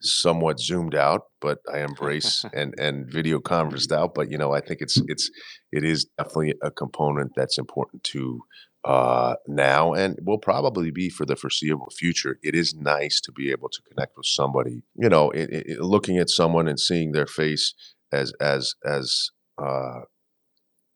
somewhat 0.00 0.60
zoomed 0.60 0.94
out, 0.94 1.22
but 1.40 1.58
I 1.72 1.80
embrace 1.80 2.44
and 2.52 2.74
and 2.78 3.10
video 3.10 3.40
conferenced 3.40 3.92
out. 3.92 4.14
But 4.14 4.30
you 4.30 4.38
know, 4.38 4.52
I 4.52 4.60
think 4.60 4.80
it's 4.80 5.00
it's 5.06 5.30
it 5.72 5.84
is 5.84 6.06
definitely 6.18 6.54
a 6.62 6.70
component 6.70 7.32
that's 7.36 7.58
important 7.58 8.04
to 8.04 8.40
uh, 8.84 9.34
now 9.46 9.92
and 9.92 10.18
will 10.24 10.38
probably 10.38 10.90
be 10.90 11.10
for 11.10 11.26
the 11.26 11.36
foreseeable 11.36 11.90
future. 11.90 12.38
It 12.42 12.54
is 12.54 12.74
nice 12.74 13.20
to 13.22 13.32
be 13.32 13.50
able 13.50 13.68
to 13.68 13.82
connect 13.82 14.16
with 14.16 14.26
somebody. 14.26 14.82
You 14.94 15.08
know, 15.08 15.30
it, 15.30 15.50
it, 15.50 15.80
looking 15.80 16.18
at 16.18 16.30
someone 16.30 16.68
and 16.68 16.80
seeing 16.80 17.12
their 17.12 17.26
face 17.26 17.74
as 18.12 18.32
as 18.40 18.74
as 18.84 19.30
uh, 19.62 20.00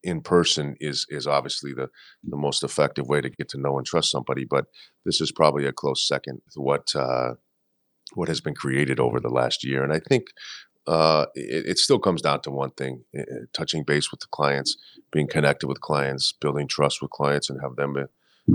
in 0.03 0.21
person 0.21 0.77
is 0.81 1.07
is 1.11 1.27
obviously 1.27 1.73
the 1.73 1.89
the 2.23 2.37
most 2.37 2.63
effective 2.63 3.09
way 3.09 3.21
to 3.21 3.31
get 3.31 3.49
to 3.51 3.61
know 3.61 3.77
and 3.77 3.87
trust 3.87 4.11
somebody. 4.11 4.45
But 4.49 4.67
this 5.05 5.21
is 5.21 5.33
probably 5.33 5.67
a 5.67 5.73
close 5.73 6.07
second 6.07 6.41
to 6.53 6.61
what 6.61 6.95
uh, 6.95 7.35
what 8.15 8.29
has 8.29 8.41
been 8.41 8.55
created 8.55 9.01
over 9.01 9.21
the 9.21 9.29
last 9.29 9.65
year. 9.65 9.83
And 9.83 9.93
I 9.93 10.01
think 10.01 10.29
uh, 10.87 11.27
it, 11.35 11.67
it, 11.67 11.79
still 11.79 11.99
comes 11.99 12.21
down 12.21 12.43
to 12.43 12.51
one 12.51 12.71
thing: 12.71 13.05
touching 13.53 13.85
base 13.85 14.11
with 14.11 14.21
the 14.21 14.27
clients, 14.31 14.77
being 15.11 15.27
connected 15.27 15.67
with 15.67 15.81
clients, 15.81 16.33
building 16.33 16.69
trust 16.69 17.01
with 17.01 17.11
clients, 17.11 17.49
and 17.49 17.61
have 17.63 17.77
them 17.77 17.97
uh, 17.97 18.05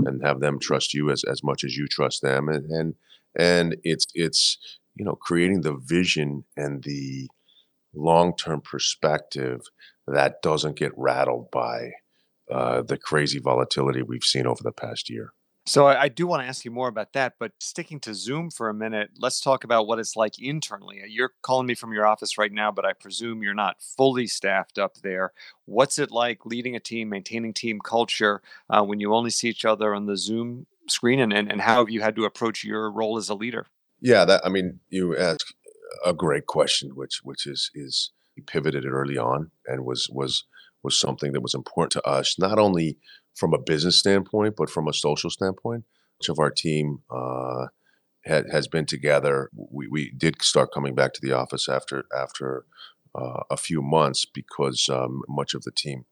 and 0.06 0.22
have 0.22 0.40
them 0.40 0.58
trust 0.60 0.94
you 0.94 1.10
as, 1.10 1.24
as 1.24 1.42
much 1.42 1.64
as 1.64 1.76
you 1.76 1.88
trust 1.88 2.22
them. 2.22 2.48
And 2.48 2.70
and 2.70 2.94
and 3.36 3.76
it's 3.82 4.06
it's 4.14 4.58
you 4.94 5.04
know 5.04 5.16
creating 5.16 5.62
the 5.62 5.74
vision 5.74 6.44
and 6.56 6.84
the 6.84 7.28
long 7.94 8.36
term 8.36 8.60
perspective 8.60 9.62
that 10.06 10.42
doesn't 10.42 10.76
get 10.76 10.92
rattled 10.96 11.50
by 11.50 11.92
uh, 12.50 12.82
the 12.82 12.96
crazy 12.96 13.38
volatility 13.38 14.02
we've 14.02 14.24
seen 14.24 14.46
over 14.46 14.62
the 14.62 14.72
past 14.72 15.10
year. 15.10 15.32
So 15.66 15.86
I, 15.86 16.02
I 16.02 16.08
do 16.08 16.26
want 16.26 16.42
to 16.42 16.48
ask 16.48 16.64
you 16.64 16.70
more 16.70 16.88
about 16.88 17.12
that, 17.12 17.34
but 17.38 17.52
sticking 17.60 18.00
to 18.00 18.14
Zoom 18.14 18.50
for 18.50 18.68
a 18.68 18.74
minute, 18.74 19.10
let's 19.18 19.40
talk 19.40 19.62
about 19.62 19.86
what 19.86 19.98
it's 19.98 20.16
like 20.16 20.38
internally. 20.38 21.02
You're 21.06 21.32
calling 21.42 21.66
me 21.66 21.74
from 21.74 21.92
your 21.92 22.06
office 22.06 22.38
right 22.38 22.52
now, 22.52 22.72
but 22.72 22.84
I 22.84 22.92
presume 22.92 23.42
you're 23.42 23.54
not 23.54 23.76
fully 23.80 24.26
staffed 24.26 24.78
up 24.78 24.96
there. 25.02 25.32
What's 25.66 25.98
it 25.98 26.10
like 26.10 26.46
leading 26.46 26.74
a 26.74 26.80
team, 26.80 27.10
maintaining 27.10 27.52
team 27.52 27.78
culture 27.78 28.42
uh, 28.68 28.82
when 28.82 29.00
you 29.00 29.14
only 29.14 29.30
see 29.30 29.48
each 29.48 29.64
other 29.64 29.94
on 29.94 30.06
the 30.06 30.16
Zoom 30.16 30.66
screen, 30.88 31.20
and, 31.20 31.32
and 31.32 31.50
and 31.50 31.60
how 31.60 31.78
have 31.78 31.90
you 31.90 32.00
had 32.00 32.16
to 32.16 32.24
approach 32.24 32.64
your 32.64 32.90
role 32.90 33.16
as 33.16 33.28
a 33.28 33.34
leader? 33.34 33.66
Yeah, 34.00 34.24
that 34.24 34.42
I 34.44 34.48
mean, 34.48 34.80
you 34.88 35.16
ask 35.16 35.46
a 36.04 36.12
great 36.12 36.46
question, 36.46 36.90
which 36.94 37.20
which 37.22 37.46
is 37.46 37.70
is 37.74 38.12
pivoted 38.46 38.86
early 38.86 39.18
on 39.18 39.50
and 39.66 39.84
was 39.84 40.08
was 40.10 40.44
was 40.82 40.98
something 40.98 41.32
that 41.32 41.42
was 41.42 41.54
important 41.54 41.92
to 41.92 42.06
us, 42.08 42.38
not 42.38 42.58
only 42.58 42.98
from 43.34 43.54
a 43.54 43.58
business 43.58 43.98
standpoint, 43.98 44.54
but 44.56 44.70
from 44.70 44.88
a 44.88 44.92
social 44.92 45.30
standpoint. 45.30 45.84
Much 46.20 46.28
of 46.28 46.38
our 46.38 46.50
team 46.50 47.00
uh, 47.10 47.66
has 48.24 48.68
been 48.68 48.86
together. 48.86 49.50
We, 49.54 49.88
we 49.88 50.10
did 50.10 50.42
start 50.42 50.72
coming 50.72 50.94
back 50.94 51.14
to 51.14 51.20
the 51.20 51.32
office 51.32 51.68
after 51.68 52.04
after 52.16 52.64
uh, 53.14 53.42
a 53.50 53.56
few 53.56 53.82
months 53.82 54.24
because 54.24 54.88
um, 54.88 55.22
much 55.28 55.54
of 55.54 55.62
the 55.62 55.72
team 55.72 56.04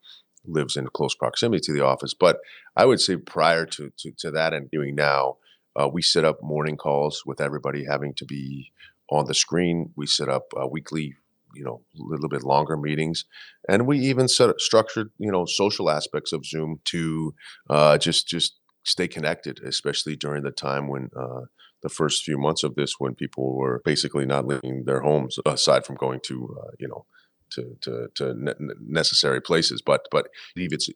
lives 0.45 0.77
in 0.77 0.87
close 0.89 1.15
proximity 1.15 1.61
to 1.61 1.73
the 1.73 1.85
office. 1.85 2.15
But 2.15 2.39
I 2.77 2.87
would 2.87 3.01
say 3.01 3.17
prior 3.17 3.67
to 3.67 3.93
to, 3.99 4.13
to 4.19 4.31
that 4.31 4.55
and 4.55 4.71
doing 4.71 4.95
now, 4.95 5.37
uh, 5.77 5.89
we 5.89 6.03
set 6.03 6.25
up 6.25 6.43
morning 6.43 6.77
calls 6.77 7.25
with 7.27 7.41
everybody 7.41 7.85
having 7.85 8.15
to 8.15 8.25
be 8.25 8.73
on 9.11 9.27
the 9.27 9.35
screen. 9.35 9.91
We 9.97 10.07
set 10.07 10.29
up 10.29 10.53
uh, 10.61 10.67
weekly, 10.67 11.15
you 11.55 11.65
know, 11.65 11.83
a 11.99 12.03
little 12.03 12.29
bit 12.29 12.43
longer 12.43 12.77
meetings, 12.77 13.25
and 13.69 13.87
we 13.87 13.99
even 13.99 14.29
set 14.29 14.61
structured, 14.61 15.11
you 15.19 15.31
know, 15.31 15.45
social 15.47 15.91
aspects 15.91 16.33
of 16.33 16.45
Zoom 16.45 16.81
to 16.87 17.35
uh, 17.71 17.99
just 17.99 18.29
just 18.29 18.59
stay 18.85 19.09
connected, 19.09 19.61
especially 19.65 20.17
during 20.17 20.43
the 20.43 20.51
time 20.51 20.89
when 20.89 21.11
uh, 21.17 21.43
the 21.83 21.89
first 21.89 22.25
few 22.25 22.39
months 22.39 22.63
of 22.63 22.75
this, 22.75 22.95
when 22.99 23.15
people 23.15 23.57
were 23.57 23.81
basically 23.85 24.27
not 24.27 24.47
leaving 24.47 24.85
their 24.85 25.01
homes, 25.01 25.39
aside 25.47 25.85
from 25.85 25.97
going 25.97 26.21
to, 26.25 26.57
uh, 26.61 26.71
you 26.79 26.89
know, 26.89 27.05
to 27.51 27.77
to, 27.83 28.09
to 28.15 28.35
ne- 28.35 28.75
necessary 28.81 29.41
places. 29.41 29.83
But 29.85 30.03
but 30.11 30.29
believe 30.55 30.73
it's 30.73 30.89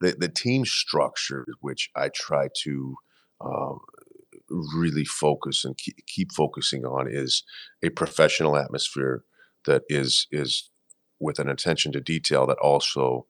the 0.00 0.16
the 0.18 0.28
team 0.28 0.64
structure, 0.64 1.46
which 1.60 1.90
I 1.96 2.08
try 2.08 2.48
to. 2.64 2.96
Um, 3.42 3.80
really 4.50 5.04
focus 5.04 5.64
and 5.64 5.78
keep, 5.78 5.94
keep 6.06 6.32
focusing 6.32 6.84
on 6.84 7.06
is 7.08 7.44
a 7.84 7.88
professional 7.90 8.56
atmosphere 8.56 9.24
that 9.66 9.82
is 9.88 10.26
is 10.30 10.70
with 11.18 11.38
an 11.38 11.48
attention 11.48 11.92
to 11.92 12.00
detail 12.00 12.46
that 12.46 12.58
also 12.58 13.26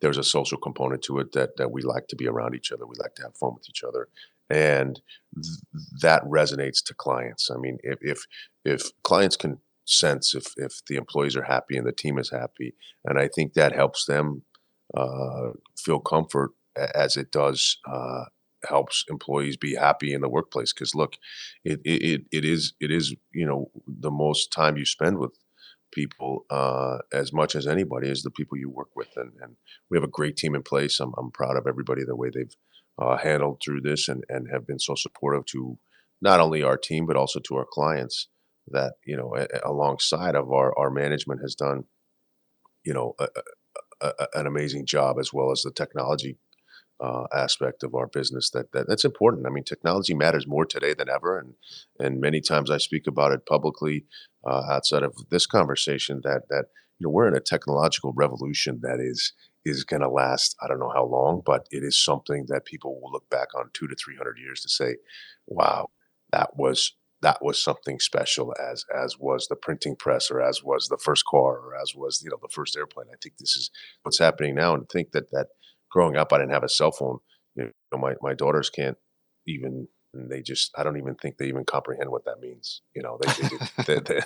there's 0.00 0.18
a 0.18 0.24
social 0.24 0.58
component 0.58 1.02
to 1.02 1.18
it 1.18 1.32
that 1.32 1.56
that 1.56 1.70
we 1.70 1.82
like 1.82 2.08
to 2.08 2.16
be 2.16 2.26
around 2.26 2.54
each 2.54 2.72
other 2.72 2.86
we 2.86 2.96
like 2.98 3.14
to 3.14 3.22
have 3.22 3.36
fun 3.36 3.54
with 3.54 3.68
each 3.68 3.82
other 3.82 4.08
and 4.50 5.00
th- 5.34 5.56
that 6.02 6.22
resonates 6.24 6.84
to 6.84 6.94
clients. 6.94 7.50
I 7.50 7.56
mean 7.56 7.78
if 7.82 7.98
if 8.02 8.26
if 8.64 8.90
clients 9.02 9.36
can 9.36 9.58
sense 9.84 10.34
if 10.34 10.46
if 10.56 10.84
the 10.86 10.96
employees 10.96 11.36
are 11.36 11.42
happy 11.42 11.76
and 11.76 11.86
the 11.86 11.92
team 11.92 12.16
is 12.16 12.30
happy 12.30 12.72
and 13.04 13.18
i 13.18 13.26
think 13.26 13.54
that 13.54 13.74
helps 13.74 14.04
them 14.04 14.42
uh, 14.96 15.50
feel 15.76 15.98
comfort 15.98 16.52
as 16.94 17.16
it 17.16 17.32
does 17.32 17.78
uh, 17.90 18.24
helps 18.68 19.04
employees 19.10 19.56
be 19.56 19.74
happy 19.74 20.12
in 20.12 20.20
the 20.20 20.28
workplace. 20.28 20.72
Because 20.72 20.94
look 20.94 21.16
it, 21.64 21.80
it 21.84 22.22
it 22.30 22.44
is 22.44 22.74
it 22.80 22.90
is 22.90 23.14
you 23.32 23.46
know 23.46 23.70
the 23.86 24.10
most 24.10 24.52
time 24.52 24.76
you 24.76 24.84
spend 24.84 25.18
with 25.18 25.32
people 25.92 26.44
uh, 26.50 26.98
as 27.12 27.32
much 27.32 27.54
as 27.54 27.66
anybody 27.66 28.08
is 28.08 28.22
the 28.22 28.30
people 28.30 28.58
you 28.58 28.70
work 28.70 28.88
with 28.96 29.10
and, 29.16 29.32
and 29.40 29.56
we 29.90 29.96
have 29.96 30.04
a 30.04 30.08
great 30.08 30.36
team 30.36 30.54
in 30.54 30.62
place. 30.62 31.00
I'm, 31.00 31.12
I'm 31.18 31.30
proud 31.30 31.56
of 31.56 31.66
everybody 31.66 32.04
the 32.04 32.16
way 32.16 32.30
they've 32.30 32.54
uh, 32.98 33.16
handled 33.18 33.60
through 33.62 33.82
this 33.82 34.08
and, 34.08 34.24
and 34.28 34.48
have 34.50 34.66
been 34.66 34.78
so 34.78 34.94
supportive 34.94 35.46
to 35.46 35.78
not 36.20 36.40
only 36.40 36.62
our 36.62 36.76
team 36.76 37.06
but 37.06 37.16
also 37.16 37.40
to 37.40 37.56
our 37.56 37.66
clients 37.70 38.28
that 38.68 38.94
you 39.04 39.16
know 39.16 39.34
a, 39.36 39.46
alongside 39.64 40.34
of 40.34 40.50
our, 40.52 40.76
our 40.78 40.90
management 40.90 41.40
has 41.40 41.54
done 41.54 41.84
you 42.84 42.92
know 42.92 43.14
a, 43.18 43.28
a, 44.00 44.26
an 44.34 44.46
amazing 44.46 44.86
job 44.86 45.16
as 45.18 45.32
well 45.32 45.50
as 45.50 45.62
the 45.62 45.72
technology 45.72 46.36
uh, 47.02 47.26
aspect 47.34 47.82
of 47.82 47.94
our 47.94 48.06
business 48.06 48.50
that, 48.50 48.70
that 48.72 48.86
that's 48.86 49.04
important. 49.04 49.46
I 49.46 49.50
mean, 49.50 49.64
technology 49.64 50.14
matters 50.14 50.46
more 50.46 50.64
today 50.64 50.94
than 50.94 51.08
ever, 51.08 51.38
and 51.38 51.54
and 51.98 52.20
many 52.20 52.40
times 52.40 52.70
I 52.70 52.78
speak 52.78 53.06
about 53.08 53.32
it 53.32 53.44
publicly 53.44 54.04
uh, 54.48 54.62
outside 54.70 55.02
of 55.02 55.14
this 55.30 55.44
conversation 55.44 56.20
that 56.22 56.42
that 56.48 56.66
you 56.98 57.06
know 57.06 57.10
we're 57.10 57.26
in 57.26 57.36
a 57.36 57.40
technological 57.40 58.12
revolution 58.14 58.80
that 58.82 59.00
is 59.00 59.32
is 59.64 59.82
going 59.84 60.02
to 60.02 60.08
last. 60.08 60.54
I 60.62 60.68
don't 60.68 60.78
know 60.78 60.92
how 60.94 61.04
long, 61.04 61.42
but 61.44 61.66
it 61.72 61.82
is 61.82 62.02
something 62.02 62.46
that 62.48 62.66
people 62.66 63.00
will 63.00 63.10
look 63.10 63.28
back 63.30 63.48
on 63.56 63.70
two 63.74 63.88
to 63.88 63.96
three 63.96 64.16
hundred 64.16 64.38
years 64.38 64.60
to 64.62 64.68
say, 64.68 64.96
"Wow, 65.46 65.88
that 66.32 66.50
was." 66.56 66.94
That 67.20 67.38
was 67.40 67.62
something 67.62 68.00
special, 68.00 68.52
as 68.60 68.84
as 68.92 69.16
was 69.16 69.46
the 69.46 69.54
printing 69.54 69.94
press, 69.94 70.28
or 70.28 70.42
as 70.42 70.64
was 70.64 70.88
the 70.88 70.98
first 70.98 71.24
car, 71.24 71.56
or 71.56 71.76
as 71.80 71.94
was 71.94 72.20
you 72.20 72.30
know 72.30 72.38
the 72.42 72.48
first 72.52 72.76
airplane. 72.76 73.06
I 73.12 73.16
think 73.22 73.36
this 73.38 73.56
is 73.56 73.70
what's 74.02 74.18
happening 74.18 74.56
now, 74.56 74.74
and 74.74 74.88
think 74.88 75.12
that 75.12 75.30
that 75.30 75.46
growing 75.92 76.16
up, 76.16 76.32
I 76.32 76.38
didn't 76.38 76.52
have 76.52 76.64
a 76.64 76.68
cell 76.68 76.92
phone. 76.92 77.18
You 77.54 77.70
know, 77.92 77.98
my 77.98 78.14
my 78.22 78.34
daughters 78.34 78.70
can't 78.70 78.96
even. 79.46 79.88
They 80.14 80.42
just, 80.42 80.72
I 80.76 80.82
don't 80.82 80.98
even 80.98 81.14
think 81.14 81.38
they 81.38 81.46
even 81.46 81.64
comprehend 81.64 82.10
what 82.10 82.26
that 82.26 82.38
means. 82.38 82.82
You 82.94 83.02
know, 83.02 83.18
they 83.18 83.32
they, 83.86 83.98
they, 84.00 84.18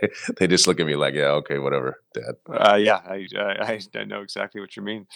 they, 0.00 0.08
they 0.38 0.46
just 0.46 0.66
look 0.66 0.80
at 0.80 0.86
me 0.86 0.96
like, 0.96 1.12
yeah, 1.12 1.32
okay, 1.32 1.58
whatever, 1.58 2.00
Dad. 2.14 2.36
Uh, 2.50 2.76
yeah, 2.76 3.02
I, 3.06 3.26
I 3.36 3.80
I 3.94 4.04
know 4.04 4.22
exactly 4.22 4.62
what 4.62 4.76
you 4.76 4.82
mean. 4.82 5.06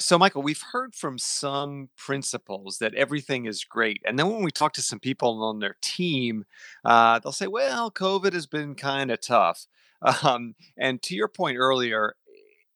So, 0.00 0.18
Michael, 0.18 0.42
we've 0.42 0.64
heard 0.72 0.94
from 0.94 1.18
some 1.18 1.90
principals 1.96 2.78
that 2.78 2.94
everything 2.94 3.44
is 3.44 3.64
great. 3.64 4.00
And 4.06 4.18
then 4.18 4.30
when 4.30 4.42
we 4.42 4.50
talk 4.50 4.72
to 4.74 4.82
some 4.82 4.98
people 4.98 5.44
on 5.44 5.58
their 5.58 5.76
team, 5.82 6.44
uh, 6.86 7.18
they'll 7.18 7.32
say, 7.32 7.46
well, 7.46 7.90
COVID 7.90 8.32
has 8.32 8.46
been 8.46 8.74
kind 8.74 9.10
of 9.10 9.20
tough. 9.20 9.66
Um, 10.22 10.54
and 10.78 11.02
to 11.02 11.14
your 11.14 11.28
point 11.28 11.58
earlier, 11.58 12.14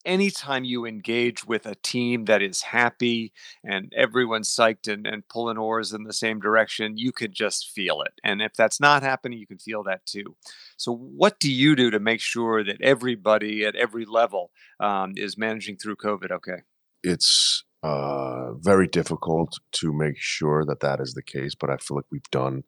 anytime 0.05 0.65
you 0.65 0.85
engage 0.85 1.47
with 1.47 1.67
a 1.67 1.75
team 1.77 2.25
that 2.27 2.43
is 2.43 2.63
happy 2.63 3.33
and 3.63 3.93
everyone's 3.97 4.55
psyched 4.55 4.93
and, 4.93 5.07
and 5.07 5.29
pulling 5.29 5.59
oars 5.59 5.93
in 5.93 6.05
the 6.05 6.13
same 6.13 6.41
direction, 6.41 6.97
you 6.97 7.13
can 7.13 7.33
just 7.33 7.71
feel 7.71 8.03
it. 8.03 8.13
And 8.23 8.43
if 8.43 8.55
that's 8.55 8.81
not 8.81 9.03
happening, 9.03 9.39
you 9.39 9.47
can 9.47 9.59
feel 9.59 9.83
that 9.85 10.05
too. 10.07 10.37
So, 10.77 10.95
what 10.95 11.39
do 11.39 11.51
you 11.51 11.77
do 11.77 11.91
to 11.91 12.01
make 12.01 12.21
sure 12.21 12.65
that 12.65 12.81
everybody 12.81 13.65
at 13.65 13.77
every 13.77 14.05
level 14.05 14.51
um, 14.81 15.15
is 15.17 15.39
managing 15.39 15.77
through 15.77 15.97
COVID 15.97 16.31
okay? 16.31 16.63
It's 17.03 17.65
uh, 17.83 18.55
very 18.55 18.89
difficult 18.89 19.59
to 19.73 19.93
make 19.93 20.17
sure 20.19 20.65
that 20.65 20.81
that 20.81 21.01
is 21.01 21.15
the 21.15 21.23
case, 21.23 21.55
but 21.55 21.71
I 21.71 21.77
feel 21.77 21.97
like 21.97 22.07
we've 22.11 22.31
done 22.31 22.65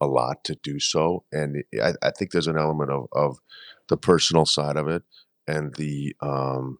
a 0.00 0.06
lot 0.06 0.44
to 0.44 0.56
do 0.62 0.78
so. 0.78 1.24
And 1.32 1.64
I, 1.82 1.94
I 2.02 2.10
think 2.10 2.30
there's 2.30 2.48
an 2.48 2.58
element 2.58 2.90
of, 2.90 3.06
of 3.12 3.38
the 3.88 3.96
personal 3.96 4.44
side 4.44 4.76
of 4.76 4.88
it 4.88 5.02
and 5.46 5.74
the 5.76 6.14
um, 6.20 6.78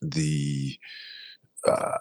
the 0.00 0.78
uh, 1.66 1.98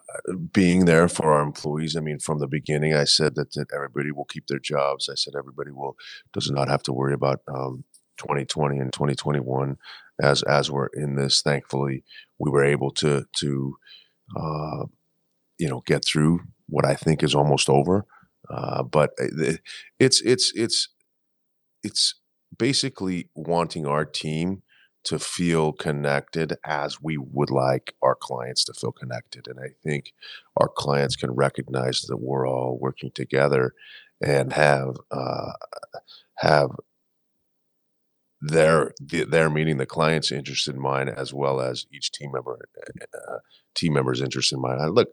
being 0.51 0.85
there 0.85 1.07
for 1.07 1.33
our 1.33 1.41
employees. 1.41 1.95
I 1.95 1.99
mean, 1.99 2.19
from 2.19 2.39
the 2.39 2.47
beginning, 2.47 2.93
I 2.93 3.05
said 3.05 3.35
that, 3.35 3.53
that 3.53 3.67
everybody 3.73 4.11
will 4.11 4.25
keep 4.25 4.47
their 4.47 4.59
jobs. 4.59 5.09
I 5.09 5.15
said 5.15 5.33
everybody 5.37 5.71
will 5.71 5.95
does 6.33 6.51
not 6.51 6.67
have 6.67 6.83
to 6.83 6.93
worry 6.93 7.13
about 7.13 7.41
um, 7.47 7.83
2020 8.17 8.77
and 8.77 8.93
2021 8.93 9.77
as 10.21 10.43
as 10.43 10.69
we're 10.69 10.87
in 10.93 11.15
this. 11.15 11.41
Thankfully, 11.41 12.03
we 12.39 12.51
were 12.51 12.63
able 12.63 12.91
to 12.91 13.25
to 13.37 13.75
uh, 14.37 14.85
you 15.57 15.69
know 15.69 15.81
get 15.85 16.05
through 16.05 16.41
what 16.67 16.85
I 16.85 16.95
think 16.95 17.23
is 17.23 17.35
almost 17.35 17.69
over. 17.69 18.05
Uh, 18.49 18.83
but 18.83 19.11
uh, 19.19 19.53
it's 19.99 20.21
it's 20.21 20.51
it's 20.55 20.89
it's 21.83 22.15
basically 22.57 23.29
wanting 23.35 23.85
our 23.85 24.05
team 24.05 24.61
to 25.05 25.19
feel 25.19 25.71
connected 25.73 26.57
as 26.65 27.01
we 27.01 27.17
would 27.17 27.49
like 27.49 27.93
our 28.01 28.15
clients 28.15 28.63
to 28.65 28.73
feel 28.73 28.91
connected. 28.91 29.47
And 29.47 29.59
I 29.59 29.69
think 29.83 30.13
our 30.57 30.67
clients 30.67 31.15
can 31.15 31.31
recognize 31.31 32.01
that 32.01 32.17
we're 32.17 32.47
all 32.47 32.77
working 32.79 33.11
together 33.11 33.73
and 34.21 34.53
have 34.53 34.95
uh, 35.11 35.51
have 36.37 36.69
their 38.41 38.91
their 38.99 39.49
meaning 39.49 39.77
the 39.77 39.85
client's 39.85 40.31
interest 40.31 40.67
in 40.67 40.79
mind 40.79 41.09
as 41.09 41.33
well 41.33 41.61
as 41.61 41.85
each 41.91 42.11
team 42.11 42.31
member 42.33 42.59
uh, 43.13 43.37
team 43.75 43.93
member's 43.93 44.21
interest 44.21 44.51
in 44.51 44.61
mind. 44.61 44.81
I, 44.81 44.87
look, 44.87 45.09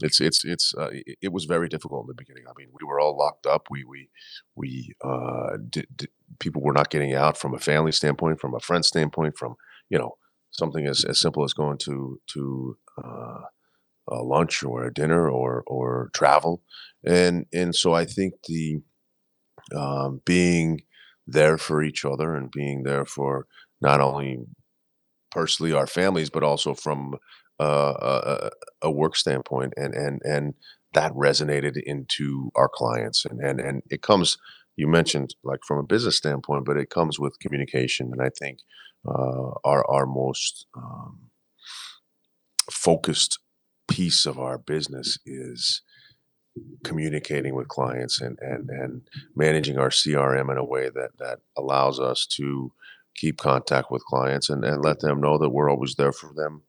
it's 0.00 0.20
it's 0.20 0.44
it's 0.44 0.74
uh, 0.78 0.90
it 1.20 1.32
was 1.32 1.44
very 1.44 1.68
difficult 1.68 2.04
in 2.04 2.08
the 2.08 2.14
beginning. 2.14 2.44
I 2.48 2.52
mean, 2.56 2.68
we 2.72 2.86
were 2.86 3.00
all 3.00 3.16
locked 3.16 3.46
up. 3.46 3.66
We 3.70 3.84
we 3.84 4.08
we 4.54 4.94
uh, 5.02 5.56
did, 5.68 5.86
did, 5.94 6.10
people 6.38 6.62
were 6.62 6.72
not 6.72 6.90
getting 6.90 7.14
out 7.14 7.36
from 7.36 7.54
a 7.54 7.58
family 7.58 7.92
standpoint, 7.92 8.40
from 8.40 8.54
a 8.54 8.60
friend 8.60 8.84
standpoint, 8.84 9.36
from 9.36 9.56
you 9.88 9.98
know 9.98 10.16
something 10.50 10.86
as, 10.86 11.04
as 11.04 11.20
simple 11.20 11.44
as 11.44 11.52
going 11.52 11.78
to 11.78 12.20
to 12.34 12.78
uh, 13.02 13.40
a 14.08 14.22
lunch 14.22 14.62
or 14.62 14.84
a 14.84 14.94
dinner 14.94 15.28
or 15.28 15.64
or 15.66 16.10
travel, 16.14 16.62
and 17.04 17.46
and 17.52 17.74
so 17.74 17.94
I 17.94 18.04
think 18.04 18.34
the 18.46 18.80
um, 19.74 20.20
being 20.24 20.80
there 21.32 21.58
for 21.58 21.82
each 21.82 22.04
other 22.04 22.34
and 22.34 22.50
being 22.50 22.82
there 22.82 23.04
for 23.04 23.46
not 23.80 24.00
only 24.00 24.38
personally 25.30 25.72
our 25.72 25.86
families 25.86 26.30
but 26.30 26.42
also 26.42 26.74
from 26.74 27.14
uh, 27.60 27.94
a, 28.00 28.50
a 28.82 28.90
work 28.90 29.16
standpoint 29.16 29.72
and 29.76 29.94
and 29.94 30.20
and 30.24 30.54
that 30.92 31.12
resonated 31.12 31.80
into 31.84 32.50
our 32.56 32.68
clients 32.68 33.24
and 33.24 33.40
and 33.40 33.60
and 33.60 33.82
it 33.90 34.02
comes 34.02 34.38
you 34.76 34.88
mentioned 34.88 35.34
like 35.44 35.60
from 35.66 35.78
a 35.78 35.82
business 35.84 36.16
standpoint 36.16 36.64
but 36.64 36.76
it 36.76 36.90
comes 36.90 37.18
with 37.18 37.38
communication 37.38 38.10
and 38.12 38.22
i 38.22 38.30
think 38.38 38.58
uh, 39.08 39.50
our 39.64 39.88
our 39.90 40.06
most 40.06 40.66
um, 40.76 41.30
focused 42.70 43.38
piece 43.88 44.26
of 44.26 44.38
our 44.38 44.58
business 44.58 45.18
is 45.26 45.82
communicating 46.84 47.54
with 47.54 47.68
clients 47.68 48.20
and 48.20 48.38
and 48.40 48.68
and 48.70 49.02
managing 49.36 49.78
our 49.78 49.90
CRM 49.90 50.50
in 50.50 50.58
a 50.58 50.64
way 50.64 50.90
that 50.90 51.10
that 51.18 51.38
allows 51.56 52.00
us 52.00 52.26
to 52.26 52.72
keep 53.16 53.38
contact 53.38 53.90
with 53.90 54.04
clients 54.04 54.48
and, 54.48 54.64
and 54.64 54.82
let 54.82 55.00
them 55.00 55.20
know 55.20 55.38
that 55.38 55.50
we're 55.50 55.70
always 55.70 55.94
there 55.96 56.12
for 56.12 56.32
them, 56.34 56.62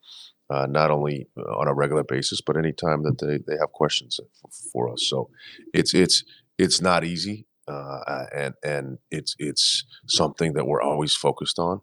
uh, 0.49 0.67
not 0.67 0.91
only 0.91 1.27
uh, 1.37 1.57
on 1.57 1.67
a 1.67 1.73
regular 1.73 2.03
basis, 2.03 2.41
but 2.41 2.57
anytime 2.57 3.03
that 3.03 3.19
they, 3.19 3.37
they 3.47 3.57
have 3.59 3.71
questions 3.71 4.19
for 4.71 4.91
us. 4.91 5.07
So 5.07 5.29
it's 5.73 5.93
it's 5.93 6.23
it's 6.57 6.81
not 6.81 7.03
easy, 7.03 7.47
uh, 7.67 8.25
and 8.35 8.53
and 8.63 8.97
it's 9.09 9.35
it's 9.39 9.85
something 10.07 10.53
that 10.53 10.67
we're 10.67 10.81
always 10.81 11.15
focused 11.15 11.57
on, 11.57 11.81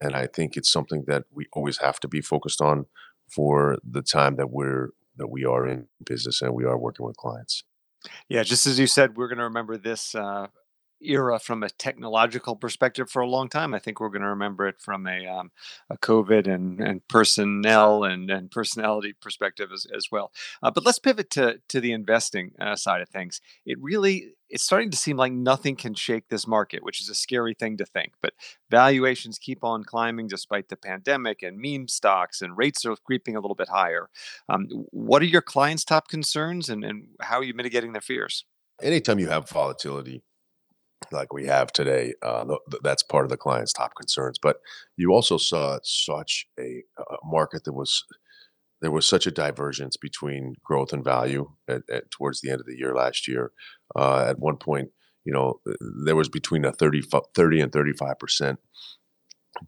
and 0.00 0.14
I 0.14 0.26
think 0.26 0.56
it's 0.56 0.70
something 0.70 1.04
that 1.06 1.24
we 1.32 1.46
always 1.52 1.78
have 1.78 1.98
to 2.00 2.08
be 2.08 2.20
focused 2.20 2.60
on 2.60 2.86
for 3.34 3.78
the 3.88 4.02
time 4.02 4.36
that 4.36 4.50
we're 4.50 4.90
that 5.16 5.28
we 5.28 5.44
are 5.44 5.66
in 5.66 5.86
business 6.04 6.42
and 6.42 6.54
we 6.54 6.64
are 6.64 6.78
working 6.78 7.06
with 7.06 7.16
clients. 7.16 7.64
Yeah, 8.28 8.42
just 8.42 8.66
as 8.66 8.78
you 8.78 8.86
said, 8.86 9.16
we're 9.16 9.28
going 9.28 9.38
to 9.38 9.44
remember 9.44 9.76
this 9.76 10.14
uh, 10.14 10.48
era 11.04 11.38
from 11.38 11.62
a 11.62 11.70
technological 11.70 12.56
perspective 12.56 13.10
for 13.10 13.22
a 13.22 13.28
long 13.28 13.48
time. 13.48 13.74
I 13.74 13.78
think 13.78 14.00
we're 14.00 14.08
going 14.08 14.22
to 14.22 14.28
remember 14.28 14.66
it 14.66 14.80
from 14.80 15.06
a, 15.06 15.26
um, 15.26 15.50
a 15.90 15.96
COVID 15.96 16.46
and, 16.46 16.80
and 16.80 17.06
personnel 17.08 18.04
and, 18.04 18.30
and 18.30 18.50
personality 18.50 19.14
perspective 19.20 19.70
as, 19.72 19.86
as 19.94 20.08
well. 20.10 20.32
Uh, 20.62 20.70
but 20.70 20.84
let's 20.84 20.98
pivot 20.98 21.30
to, 21.30 21.60
to 21.68 21.80
the 21.80 21.92
investing 21.92 22.52
uh, 22.60 22.76
side 22.76 23.00
of 23.00 23.08
things. 23.08 23.40
It 23.66 23.78
really 23.80 24.34
it's 24.52 24.62
starting 24.62 24.90
to 24.90 24.98
seem 24.98 25.16
like 25.16 25.32
nothing 25.32 25.76
can 25.76 25.94
shake 25.94 26.28
this 26.28 26.46
market, 26.46 26.84
which 26.84 27.00
is 27.00 27.08
a 27.08 27.14
scary 27.14 27.54
thing 27.54 27.78
to 27.78 27.86
think. 27.86 28.12
But 28.20 28.34
valuations 28.70 29.38
keep 29.38 29.64
on 29.64 29.82
climbing 29.82 30.28
despite 30.28 30.68
the 30.68 30.76
pandemic 30.76 31.42
and 31.42 31.58
meme 31.58 31.88
stocks, 31.88 32.42
and 32.42 32.56
rates 32.56 32.84
are 32.84 32.94
creeping 32.96 33.34
a 33.34 33.40
little 33.40 33.54
bit 33.54 33.70
higher. 33.70 34.10
Um, 34.50 34.68
what 34.90 35.22
are 35.22 35.26
your 35.26 35.40
clients' 35.40 35.84
top 35.84 36.08
concerns, 36.08 36.68
and, 36.68 36.84
and 36.84 37.06
how 37.20 37.38
are 37.38 37.44
you 37.44 37.54
mitigating 37.54 37.92
their 37.92 38.02
fears? 38.02 38.44
Anytime 38.82 39.18
you 39.18 39.30
have 39.30 39.48
volatility, 39.48 40.22
like 41.10 41.32
we 41.32 41.46
have 41.46 41.72
today, 41.72 42.14
uh, 42.22 42.44
th- 42.44 42.82
that's 42.82 43.02
part 43.02 43.24
of 43.24 43.30
the 43.30 43.36
client's 43.36 43.72
top 43.72 43.94
concerns. 43.94 44.38
But 44.40 44.58
you 44.96 45.12
also 45.12 45.36
saw 45.36 45.78
such 45.82 46.46
a, 46.58 46.82
a, 46.98 47.16
market 47.24 47.64
that 47.64 47.72
was 47.72 48.04
there 48.80 48.90
was 48.90 49.08
such 49.08 49.26
a 49.26 49.30
divergence 49.30 49.96
between 49.96 50.54
growth 50.64 50.92
and 50.92 51.04
value 51.04 51.50
at, 51.68 51.82
at, 51.90 52.10
towards 52.10 52.40
the 52.40 52.50
end 52.50 52.60
of 52.60 52.66
the 52.66 52.76
year 52.76 52.94
last 52.94 53.28
year. 53.28 53.52
Uh, 53.94 54.26
at 54.28 54.38
one 54.38 54.56
point, 54.56 54.90
you 55.24 55.32
know, 55.32 55.60
there 56.04 56.16
was 56.16 56.28
between 56.28 56.64
a 56.64 56.72
30, 56.72 57.02
30 57.34 57.60
and 57.60 57.72
35 57.72 58.18
percent 58.18 58.58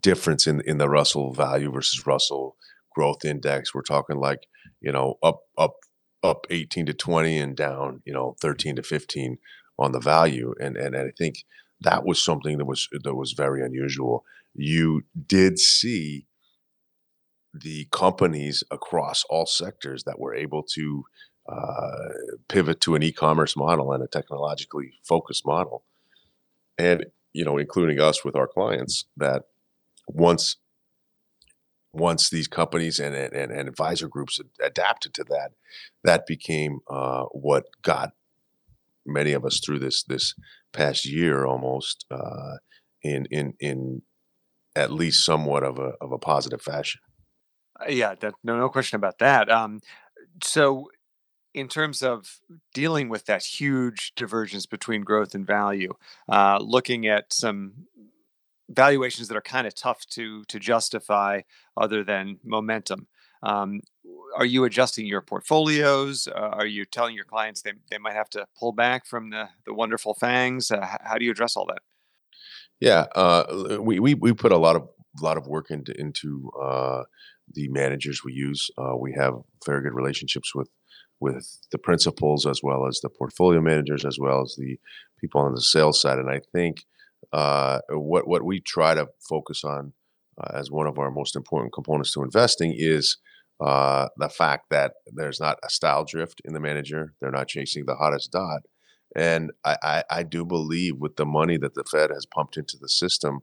difference 0.01 0.47
in 0.47 0.61
in 0.61 0.77
the 0.77 0.89
Russell 0.89 1.33
value 1.33 1.71
versus 1.71 2.05
Russell 2.05 2.55
growth 2.93 3.25
index. 3.25 3.73
We're 3.73 3.81
talking 3.81 4.17
like 4.17 4.47
you 4.81 4.91
know 4.91 5.15
up 5.23 5.41
up 5.57 5.75
up 6.23 6.47
18 6.49 6.87
to 6.87 6.93
20 6.93 7.37
and 7.37 7.55
down 7.55 8.01
you 8.05 8.13
know 8.13 8.35
13 8.41 8.77
to 8.77 8.83
15 8.83 9.37
on 9.77 9.91
the 9.91 9.99
value, 9.99 10.53
and 10.59 10.77
and, 10.77 10.95
and 10.95 11.07
I 11.09 11.11
think 11.17 11.45
that 11.81 12.05
was 12.05 12.23
something 12.23 12.57
that 12.57 12.65
was 12.65 12.87
that 13.03 13.15
was 13.15 13.33
very 13.33 13.63
unusual. 13.63 14.23
You 14.53 15.03
did 15.27 15.59
see 15.59 16.27
the 17.53 17.87
companies 17.91 18.63
across 18.69 19.23
all 19.29 19.45
sectors 19.45 20.03
that 20.03 20.19
were 20.19 20.35
able 20.35 20.63
to 20.63 21.03
uh, 21.47 22.09
pivot 22.49 22.81
to 22.81 22.95
an 22.95 23.03
e-commerce 23.03 23.55
model 23.55 23.91
and 23.91 24.03
a 24.03 24.07
technologically 24.07 24.93
focused 25.03 25.45
model, 25.45 25.83
and 26.77 27.05
you 27.33 27.43
know, 27.43 27.57
including 27.57 27.99
us 27.99 28.23
with 28.23 28.35
our 28.35 28.47
clients, 28.47 29.05
that 29.17 29.43
once 30.07 30.57
once 31.91 32.29
these 32.29 32.47
companies 32.47 32.99
and, 32.99 33.15
and, 33.15 33.33
and 33.33 33.69
advisor 33.69 34.09
groups 34.09 34.39
adapted 34.61 35.13
to 35.13 35.23
that, 35.23 35.51
that 36.03 36.25
became 36.25 36.79
uh, 36.89 37.23
what 37.31 37.65
got 37.81 38.11
many 39.05 39.33
of 39.33 39.45
us 39.45 39.61
through 39.63 39.79
this 39.79 40.03
this 40.03 40.33
past 40.73 41.05
year 41.05 41.45
almost 41.45 42.05
uh, 42.11 42.57
in 43.01 43.25
in 43.31 43.53
in 43.59 44.01
at 44.75 44.91
least 44.91 45.25
somewhat 45.25 45.63
of 45.63 45.79
a 45.79 45.93
of 46.01 46.11
a 46.11 46.17
positive 46.17 46.61
fashion. 46.61 47.01
Uh, 47.79 47.89
yeah, 47.89 48.15
that, 48.15 48.33
no 48.43 48.57
no 48.57 48.69
question 48.69 48.95
about 48.95 49.19
that. 49.19 49.49
Um, 49.49 49.81
so 50.43 50.89
in 51.53 51.67
terms 51.69 52.03
of 52.03 52.39
dealing 52.73 53.07
with 53.07 53.25
that 53.25 53.43
huge 53.43 54.11
divergence 54.15 54.65
between 54.65 55.01
growth 55.01 55.33
and 55.33 55.47
value, 55.47 55.93
uh, 56.29 56.59
looking 56.61 57.07
at 57.07 57.31
some 57.31 57.87
valuations 58.69 59.27
that 59.29 59.37
are 59.37 59.41
kind 59.41 59.67
of 59.67 59.75
tough 59.75 60.05
to 60.07 60.43
to 60.45 60.59
justify 60.59 61.41
other 61.77 62.03
than 62.03 62.39
momentum. 62.43 63.07
Um, 63.45 63.81
are 64.35 64.45
you 64.45 64.65
adjusting 64.65 65.05
your 65.05 65.21
portfolios? 65.21 66.27
Uh, 66.27 66.49
are 66.53 66.65
you 66.65 66.83
telling 66.83 67.15
your 67.15 67.25
clients 67.25 67.61
they, 67.61 67.73
they 67.89 67.97
might 67.97 68.13
have 68.13 68.29
to 68.31 68.45
pull 68.59 68.73
back 68.73 69.05
from 69.05 69.29
the, 69.29 69.49
the 69.65 69.73
wonderful 69.73 70.13
fangs? 70.13 70.71
Uh, 70.71 70.97
how 71.03 71.17
do 71.17 71.25
you 71.25 71.31
address 71.31 71.55
all 71.55 71.65
that? 71.67 71.79
Yeah, 72.79 73.05
uh, 73.15 73.77
we, 73.79 73.99
we 73.99 74.15
we 74.15 74.33
put 74.33 74.51
a 74.51 74.57
lot 74.57 74.75
of 74.75 74.89
lot 75.21 75.37
of 75.37 75.47
work 75.47 75.71
into 75.71 75.97
into 75.97 76.51
uh, 76.61 77.03
the 77.53 77.69
managers 77.69 78.21
we 78.25 78.33
use. 78.33 78.69
Uh, 78.77 78.97
we 78.97 79.13
have 79.13 79.33
very 79.65 79.81
good 79.81 79.93
relationships 79.93 80.53
with 80.53 80.69
with 81.21 81.57
the 81.71 81.77
principals 81.77 82.45
as 82.45 82.59
well 82.61 82.85
as 82.85 82.99
the 82.99 83.09
portfolio 83.09 83.61
managers 83.61 84.03
as 84.03 84.17
well 84.19 84.41
as 84.41 84.55
the 84.57 84.77
people 85.21 85.39
on 85.39 85.53
the 85.53 85.61
sales 85.61 86.01
side. 86.01 86.19
And 86.19 86.29
I 86.29 86.41
think 86.51 86.83
uh, 87.31 87.79
what 87.91 88.27
what 88.27 88.43
we 88.43 88.59
try 88.59 88.93
to 88.93 89.07
focus 89.29 89.63
on 89.63 89.93
as 90.53 90.69
one 90.69 90.87
of 90.87 90.99
our 90.99 91.11
most 91.11 91.37
important 91.37 91.73
components 91.73 92.11
to 92.11 92.23
investing 92.23 92.73
is 92.75 93.17
uh, 93.59 94.07
the 94.17 94.29
fact 94.29 94.69
that 94.69 94.93
there's 95.07 95.39
not 95.39 95.57
a 95.63 95.69
style 95.69 96.05
drift 96.05 96.41
in 96.43 96.53
the 96.53 96.59
manager. 96.59 97.13
They're 97.19 97.31
not 97.31 97.47
chasing 97.47 97.85
the 97.85 97.95
hottest 97.95 98.31
dot. 98.31 98.63
And 99.15 99.51
I, 99.63 99.77
I, 99.81 100.03
I 100.09 100.23
do 100.23 100.45
believe 100.45 100.97
with 100.97 101.15
the 101.15 101.25
money 101.25 101.57
that 101.57 101.73
the 101.73 101.85
Fed 101.89 102.09
has 102.09 102.25
pumped 102.25 102.57
into 102.57 102.77
the 102.79 102.89
system, 102.89 103.39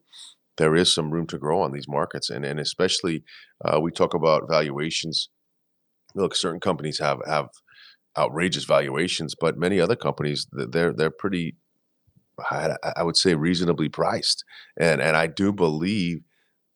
there 0.58 0.76
is 0.76 0.94
some 0.94 1.10
room 1.10 1.26
to 1.28 1.38
grow 1.38 1.62
on 1.62 1.72
these 1.72 1.88
markets. 1.88 2.28
And, 2.28 2.44
and 2.44 2.60
especially, 2.60 3.24
uh, 3.64 3.80
we 3.80 3.90
talk 3.90 4.12
about 4.12 4.48
valuations. 4.50 5.30
Look, 6.14 6.36
certain 6.36 6.60
companies 6.60 6.98
have, 6.98 7.20
have 7.26 7.48
outrageous 8.18 8.64
valuations, 8.64 9.34
but 9.34 9.56
many 9.56 9.80
other 9.80 9.96
companies, 9.96 10.46
they're, 10.52 10.92
they're 10.92 11.10
pretty, 11.10 11.56
I 12.50 13.02
would 13.02 13.16
say, 13.16 13.34
reasonably 13.34 13.88
priced. 13.88 14.44
And, 14.78 15.00
and 15.00 15.16
I 15.16 15.26
do 15.26 15.52
believe 15.52 16.20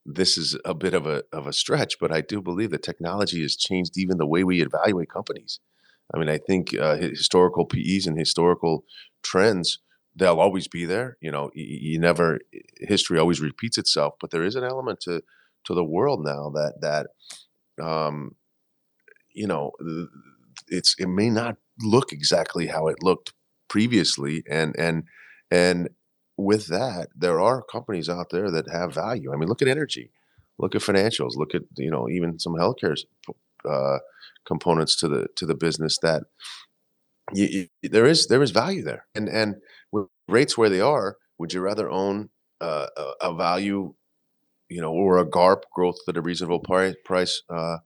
this 0.07 0.39
is 0.39 0.57
a 0.65 0.75
bit 0.75 0.95
of 0.95 1.07
a 1.07 1.25
of 1.33 1.47
a 1.47 1.53
stretch, 1.53 1.99
but 2.01 2.13
I 2.13 2.21
do 2.21 2.41
believe 2.41 2.71
that 2.71 2.83
technology 2.83 3.43
has 3.43 3.57
changed 3.57 3.99
even 3.99 4.19
the 4.19 4.27
way 4.27 4.45
we 4.45 4.63
evaluate 4.63 5.11
companies. 5.11 5.61
I 6.15 6.19
mean, 6.19 6.29
I 6.29 6.39
think 6.39 6.75
uh, 6.79 6.97
historical 6.97 7.67
PEs 7.67 8.07
and 8.07 8.19
historical 8.19 8.85
trends 9.23 9.81
they'll 10.17 10.41
always 10.41 10.67
be 10.67 10.87
there. 10.87 11.19
You 11.21 11.31
know, 11.31 11.51
you, 11.55 12.01
never 12.01 12.41
history 12.81 13.19
always 13.19 13.41
repeats 13.41 13.77
itself, 13.79 14.15
but 14.21 14.31
there 14.31 14.45
is 14.45 14.57
an 14.57 14.65
element 14.65 15.01
to 15.01 15.23
to 15.65 15.75
the 15.75 15.85
world 15.85 16.25
now 16.25 16.51
that 16.51 16.81
that 16.81 17.85
um, 17.85 18.35
you 19.33 19.47
know 19.47 19.73
it's 20.69 20.95
it 20.99 21.09
may 21.09 21.31
not 21.31 21.57
look 21.83 22.13
exactly 22.13 22.67
how 22.69 22.89
it 22.89 23.03
looked 23.03 23.35
previously, 23.69 24.43
and 24.49 24.75
and 24.79 25.05
and 25.51 25.91
with 26.37 26.67
that, 26.67 27.09
there 27.15 27.41
are 27.41 27.63
companies 27.63 28.09
out 28.09 28.31
there 28.31 28.51
that 28.51 28.71
have 28.71 28.95
value. 28.95 29.33
I 29.33 29.37
mean, 29.37 29.49
look 29.49 29.63
at 29.63 29.69
energy, 29.69 30.11
look 30.59 30.75
at 30.75 30.83
financials, 30.83 31.37
look 31.37 31.55
at 31.55 31.63
you 31.77 31.91
know 31.91 32.09
even 32.09 32.39
some 32.39 32.55
healthcare 32.55 32.97
uh, 33.69 33.99
components 34.47 34.97
to 34.97 35.09
the 35.09 35.27
to 35.37 35.47
the 35.47 35.55
business 35.55 35.99
that 36.03 36.25
you, 37.33 37.69
you, 37.83 37.89
there 37.89 38.07
is 38.07 38.27
there 38.29 38.43
is 38.43 38.51
value 38.51 38.83
there. 38.83 39.07
And 39.15 39.29
and 39.29 39.57
with 39.91 40.07
rates 40.29 40.57
where 40.57 40.71
they 40.71 40.81
are, 40.81 41.17
would 41.39 41.53
you 41.53 41.61
rather 41.61 41.91
own 41.91 42.31
uh, 42.61 42.87
a, 42.97 43.29
a, 43.29 43.35
value, 43.35 43.95
you 44.69 44.81
know, 44.81 44.93
or 44.93 45.19
a 45.19 45.27
GARP 45.27 45.65
growth 45.75 45.97
at 46.09 46.17
a 46.17 46.23
reasonable 46.23 46.61
price 46.61 46.95
price 47.05 47.43
uh, 47.51 47.79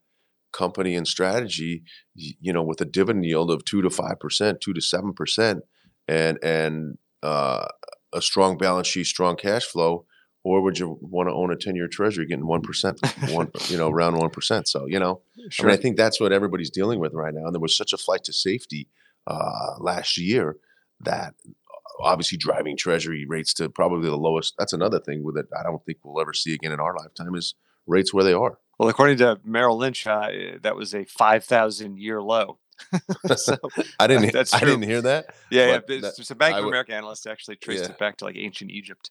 company 0.52 0.94
and 0.94 1.06
strategy, 1.06 1.82
you 2.14 2.52
know, 2.52 2.62
with 2.62 2.80
a 2.80 2.84
dividend 2.84 3.24
yield 3.24 3.50
of 3.50 3.64
two 3.64 3.82
to 3.82 3.90
five 3.90 4.18
percent, 4.20 4.60
two 4.60 4.72
to 4.72 4.80
seven 4.80 5.12
percent, 5.12 5.62
and 6.06 6.38
and 6.42 6.98
uh, 7.22 7.66
a 8.12 8.23
strong 8.23 8.57
balance 8.57 8.87
sheet, 8.87 9.07
strong 9.07 9.37
cash 9.37 9.64
flow, 9.64 10.07
or 10.42 10.62
would 10.62 10.79
you 10.79 10.99
want 11.01 11.29
to 11.29 11.35
own 11.35 11.53
a 11.53 11.57
10 11.57 11.77
year 11.77 11.88
treasury 11.88 12.27
getting 12.27 12.44
1%, 12.44 13.33
one, 13.33 13.51
you 13.68 13.77
know, 13.77 13.90
around 13.90 14.14
1%? 14.14 14.66
So, 14.66 14.87
you 14.87 14.99
know, 14.99 15.20
sure. 15.51 15.66
I 15.66 15.70
mean, 15.70 15.79
I 15.79 15.83
think 15.83 15.96
that's 15.96 16.20
what 16.20 16.33
everybody's 16.33 16.70
dealing 16.70 16.99
with 16.99 17.12
right 17.12 17.35
now. 17.35 17.46
And 17.46 17.55
there 17.55 17.61
was 17.61 17.77
such 17.77 17.92
a 17.92 17.99
flight 17.99 18.25
to 18.25 18.33
safety 18.33 18.88
uh, 19.27 19.75
last 19.79 20.16
year 20.16 20.57
that 21.01 21.35
uh, 21.46 22.03
obviously 22.03 22.38
driving 22.38 22.77
treasury 22.77 23.27
rates 23.27 23.53
to 23.55 23.68
probably 23.68 24.09
the 24.09 24.16
lowest. 24.16 24.55
That's 24.59 24.73
another 24.73 24.99
thing 24.99 25.23
with 25.23 25.37
it. 25.37 25.46
I 25.59 25.62
don't 25.62 25.85
think 25.85 25.99
we'll 26.03 26.20
ever 26.20 26.33
see 26.33 26.55
again 26.55 26.73
in 26.73 26.81
our 26.81 26.96
lifetime 26.96 27.35
is 27.35 27.55
rates 27.87 28.14
where 28.14 28.25
they 28.25 28.33
are. 28.33 28.59
Well, 28.79 28.88
according 28.88 29.18
to 29.18 29.38
Merrill 29.44 29.77
Lynch, 29.77 30.07
uh, 30.07 30.29
that 30.62 30.75
was 30.75 30.94
a 30.94 31.05
5,000 31.05 31.99
year 31.99 32.23
low. 32.23 32.59
so 33.37 33.57
I 34.01 34.07
didn't. 34.07 34.33
That's 34.33 34.55
I 34.55 34.61
didn't 34.61 34.83
hear 34.83 35.03
that. 35.03 35.35
Yeah, 35.51 35.81
yeah. 35.88 35.99
That, 36.01 36.14
so 36.16 36.35
Bank 36.35 36.57
of 36.57 36.64
America 36.64 36.95
analyst 36.95 37.27
actually 37.27 37.57
traced 37.57 37.85
yeah. 37.85 37.90
it 37.90 37.99
back 37.99 38.16
to 38.19 38.25
like 38.25 38.37
ancient 38.37 38.71
Egypt. 38.71 39.11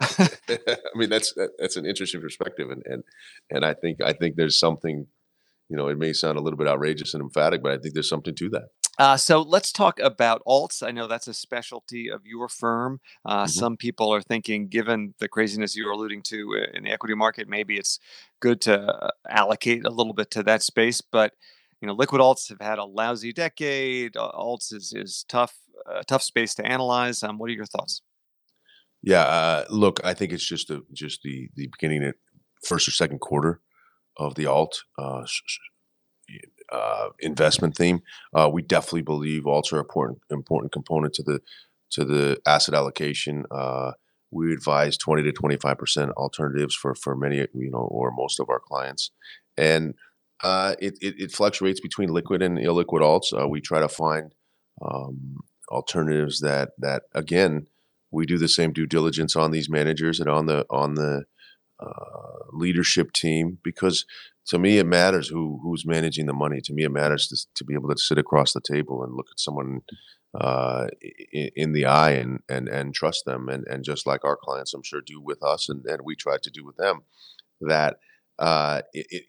I 0.00 0.28
mean, 0.96 1.08
that's 1.08 1.34
that's 1.58 1.76
an 1.76 1.86
interesting 1.86 2.20
perspective, 2.20 2.70
and 2.70 2.82
and 2.86 3.04
and 3.50 3.64
I 3.64 3.74
think 3.74 4.02
I 4.02 4.12
think 4.12 4.36
there's 4.36 4.58
something. 4.58 5.06
You 5.70 5.78
know, 5.78 5.88
it 5.88 5.96
may 5.96 6.12
sound 6.12 6.36
a 6.36 6.42
little 6.42 6.58
bit 6.58 6.68
outrageous 6.68 7.14
and 7.14 7.22
emphatic, 7.22 7.62
but 7.62 7.72
I 7.72 7.78
think 7.78 7.94
there's 7.94 8.08
something 8.08 8.34
to 8.34 8.50
that. 8.50 8.68
Uh, 8.98 9.16
so 9.16 9.42
let's 9.42 9.72
talk 9.72 9.98
about 9.98 10.42
alts. 10.46 10.86
I 10.86 10.92
know 10.92 11.08
that's 11.08 11.26
a 11.26 11.34
specialty 11.34 12.08
of 12.08 12.26
your 12.26 12.48
firm. 12.48 13.00
Uh, 13.24 13.44
mm-hmm. 13.44 13.48
Some 13.48 13.76
people 13.76 14.14
are 14.14 14.22
thinking, 14.22 14.68
given 14.68 15.14
the 15.18 15.28
craziness 15.28 15.76
you're 15.76 15.90
alluding 15.90 16.22
to 16.24 16.60
uh, 16.60 16.76
in 16.76 16.84
the 16.84 16.90
equity 16.90 17.14
market, 17.14 17.48
maybe 17.48 17.76
it's 17.76 17.98
good 18.40 18.60
to 18.62 18.80
uh, 18.80 19.10
allocate 19.28 19.84
a 19.84 19.90
little 19.90 20.12
bit 20.12 20.30
to 20.32 20.42
that 20.44 20.62
space. 20.62 21.00
But 21.00 21.32
you 21.80 21.86
know, 21.86 21.94
liquid 21.94 22.20
alts 22.20 22.48
have 22.48 22.60
had 22.60 22.78
a 22.78 22.84
lousy 22.84 23.32
decade. 23.32 24.14
Alts 24.14 24.72
is 24.72 24.92
is 24.94 25.24
tough, 25.28 25.54
a 25.86 26.04
tough 26.04 26.22
space 26.22 26.54
to 26.54 26.66
analyze. 26.66 27.22
Um, 27.22 27.38
what 27.38 27.50
are 27.50 27.54
your 27.54 27.66
thoughts? 27.66 28.02
Yeah, 29.02 29.22
uh, 29.22 29.64
look, 29.68 30.00
I 30.02 30.14
think 30.14 30.32
it's 30.32 30.46
just 30.46 30.68
the 30.68 30.82
just 30.92 31.22
the 31.22 31.48
the 31.56 31.68
beginning 31.68 32.04
at 32.04 32.14
first 32.64 32.88
or 32.88 32.90
second 32.90 33.20
quarter 33.20 33.60
of 34.16 34.34
the 34.34 34.46
alt. 34.46 34.84
Uh, 34.98 35.24
uh, 36.72 37.08
investment 37.20 37.76
theme. 37.76 38.00
Uh, 38.34 38.48
we 38.52 38.62
definitely 38.62 39.02
believe 39.02 39.42
alts 39.42 39.72
are 39.72 39.78
important 39.78 40.18
important 40.30 40.72
component 40.72 41.12
to 41.14 41.22
the 41.22 41.40
to 41.90 42.04
the 42.04 42.40
asset 42.46 42.74
allocation. 42.74 43.44
Uh, 43.50 43.92
we 44.30 44.52
advise 44.52 44.96
20 44.96 45.22
to 45.22 45.32
25 45.32 45.78
percent 45.78 46.10
alternatives 46.12 46.74
for 46.74 46.94
for 46.94 47.14
many 47.14 47.36
you 47.36 47.70
know 47.70 47.86
or 47.90 48.10
most 48.10 48.40
of 48.40 48.48
our 48.48 48.60
clients, 48.60 49.10
and 49.56 49.94
uh, 50.44 50.74
it, 50.78 50.98
it, 51.00 51.14
it 51.18 51.32
fluctuates 51.32 51.80
between 51.80 52.10
liquid 52.10 52.42
and 52.42 52.58
illiquid 52.58 53.00
alts. 53.00 53.32
Uh, 53.32 53.48
we 53.48 53.62
try 53.62 53.80
to 53.80 53.88
find 53.88 54.34
um, 54.82 55.38
alternatives 55.70 56.40
that 56.40 56.72
that 56.78 57.04
again 57.14 57.66
we 58.10 58.26
do 58.26 58.36
the 58.36 58.48
same 58.48 58.70
due 58.70 58.86
diligence 58.86 59.34
on 59.34 59.50
these 59.50 59.70
managers 59.70 60.20
and 60.20 60.28
on 60.28 60.44
the 60.44 60.66
on 60.68 60.94
the 60.94 61.24
uh, 61.80 62.44
leadership 62.52 63.10
team 63.12 63.58
because 63.64 64.04
to 64.46 64.58
me 64.58 64.76
it 64.76 64.84
matters 64.84 65.28
who 65.28 65.58
who's 65.62 65.86
managing 65.86 66.26
the 66.26 66.34
money. 66.34 66.60
To 66.60 66.74
me, 66.74 66.84
it 66.84 66.92
matters 66.92 67.26
to, 67.28 67.36
to 67.54 67.64
be 67.64 67.72
able 67.72 67.88
to 67.88 67.96
sit 67.98 68.18
across 68.18 68.52
the 68.52 68.60
table 68.60 69.02
and 69.02 69.14
look 69.14 69.28
at 69.30 69.40
someone 69.40 69.80
uh, 70.38 70.88
in, 71.32 71.50
in, 71.56 71.72
the 71.72 71.86
eye 71.86 72.12
and 72.12 72.40
and 72.50 72.68
and 72.68 72.94
trust 72.94 73.24
them. 73.24 73.48
And 73.48 73.64
and 73.66 73.82
just 73.82 74.06
like 74.06 74.24
our 74.24 74.36
clients, 74.36 74.74
I'm 74.74 74.82
sure 74.82 75.00
do 75.00 75.22
with 75.22 75.42
us, 75.42 75.70
and 75.70 75.86
and 75.86 76.02
we 76.04 76.16
try 76.16 76.36
to 76.42 76.50
do 76.50 76.66
with 76.66 76.76
them, 76.76 77.00
that 77.62 77.96
uh, 78.38 78.82
it, 78.92 79.24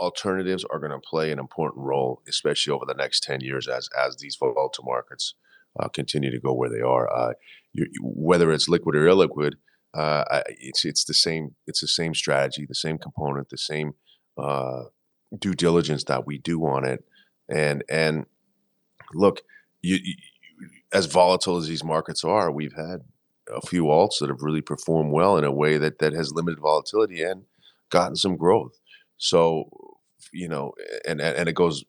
alternatives 0.00 0.64
are 0.70 0.78
going 0.78 0.92
to 0.92 0.98
play 0.98 1.30
an 1.30 1.38
important 1.38 1.84
role, 1.84 2.22
especially 2.28 2.72
over 2.72 2.84
the 2.86 2.94
next 2.94 3.22
ten 3.22 3.40
years 3.40 3.68
as 3.68 3.88
as 3.98 4.16
these 4.16 4.36
volatile 4.36 4.84
markets 4.84 5.34
uh, 5.78 5.88
continue 5.88 6.30
to 6.30 6.40
go 6.40 6.52
where 6.52 6.70
they 6.70 6.80
are. 6.80 7.12
Uh, 7.12 7.32
you, 7.72 7.86
whether 8.02 8.50
it's 8.50 8.68
liquid 8.68 8.96
or 8.96 9.06
illiquid 9.06 9.54
uh, 9.94 10.42
it's 10.46 10.84
it's 10.84 11.04
the 11.04 11.14
same 11.14 11.54
it's 11.66 11.80
the 11.80 11.88
same 11.88 12.14
strategy, 12.14 12.64
the 12.66 12.74
same 12.74 12.98
component, 12.98 13.48
the 13.48 13.58
same 13.58 13.94
uh, 14.38 14.84
due 15.38 15.54
diligence 15.54 16.04
that 16.04 16.26
we 16.26 16.38
do 16.38 16.64
on 16.64 16.84
it. 16.84 17.04
And 17.48 17.82
and 17.88 18.26
look, 19.14 19.42
you, 19.82 19.98
you, 20.02 20.14
as 20.92 21.06
volatile 21.06 21.56
as 21.56 21.66
these 21.66 21.82
markets 21.82 22.24
are, 22.24 22.50
we've 22.50 22.74
had 22.74 23.00
a 23.52 23.66
few 23.66 23.84
alts 23.84 24.20
that 24.20 24.28
have 24.28 24.42
really 24.42 24.60
performed 24.60 25.12
well 25.12 25.36
in 25.36 25.44
a 25.44 25.52
way 25.52 25.76
that 25.76 25.98
that 25.98 26.12
has 26.12 26.32
limited 26.32 26.60
volatility 26.60 27.22
and 27.22 27.44
gotten 27.90 28.14
some 28.14 28.36
growth. 28.36 28.78
So 29.16 29.64
you 30.32 30.48
know, 30.48 30.72
and 31.06 31.20
and 31.20 31.48
it 31.48 31.54
goes 31.54 31.84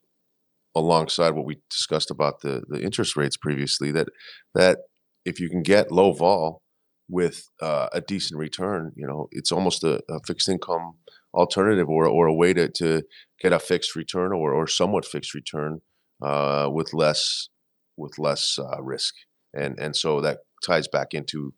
alongside 0.74 1.30
what 1.30 1.44
we 1.44 1.58
discussed 1.70 2.10
about 2.10 2.40
the 2.40 2.62
the 2.68 2.82
interest 2.82 3.16
rates 3.16 3.36
previously. 3.36 3.92
That 3.92 4.08
that 4.54 4.78
if 5.24 5.40
you 5.40 5.48
can 5.48 5.62
get 5.62 5.92
low 5.92 6.12
vol 6.12 6.62
with 7.08 7.50
uh, 7.60 7.88
a 7.92 8.00
decent 8.00 8.38
return, 8.38 8.92
you 8.96 9.06
know, 9.06 9.28
it's 9.32 9.52
almost 9.52 9.84
a, 9.84 10.00
a, 10.08 10.18
fixed 10.26 10.48
income 10.48 10.94
alternative 11.34 11.88
or, 11.88 12.06
or 12.06 12.26
a 12.26 12.34
way 12.34 12.54
to, 12.54 12.68
to 12.68 13.02
get 13.40 13.52
a 13.52 13.58
fixed 13.58 13.94
return 13.94 14.32
or, 14.32 14.54
or 14.54 14.66
somewhat 14.66 15.04
fixed 15.04 15.34
return 15.34 15.80
uh, 16.22 16.68
with 16.72 16.94
less 16.94 17.48
with 17.96 18.18
less 18.18 18.58
uh, 18.58 18.82
risk. 18.82 19.14
And 19.54 19.78
and 19.78 19.94
so 19.94 20.20
that 20.22 20.38
ties 20.64 20.88
back 20.88 21.12
into 21.12 21.52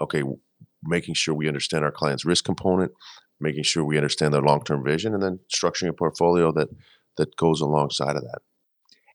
okay, 0.00 0.22
making 0.82 1.14
sure 1.14 1.34
we 1.34 1.48
understand 1.48 1.84
our 1.84 1.92
client's 1.92 2.24
risk 2.24 2.44
component, 2.44 2.92
making 3.40 3.62
sure 3.62 3.84
we 3.84 3.96
understand 3.96 4.34
their 4.34 4.42
long 4.42 4.62
term 4.62 4.84
vision, 4.84 5.14
and 5.14 5.22
then 5.22 5.40
structuring 5.54 5.88
a 5.88 5.92
portfolio 5.92 6.52
that 6.52 6.68
that 7.16 7.36
goes 7.36 7.60
alongside 7.60 8.16
of 8.16 8.22
that 8.22 8.42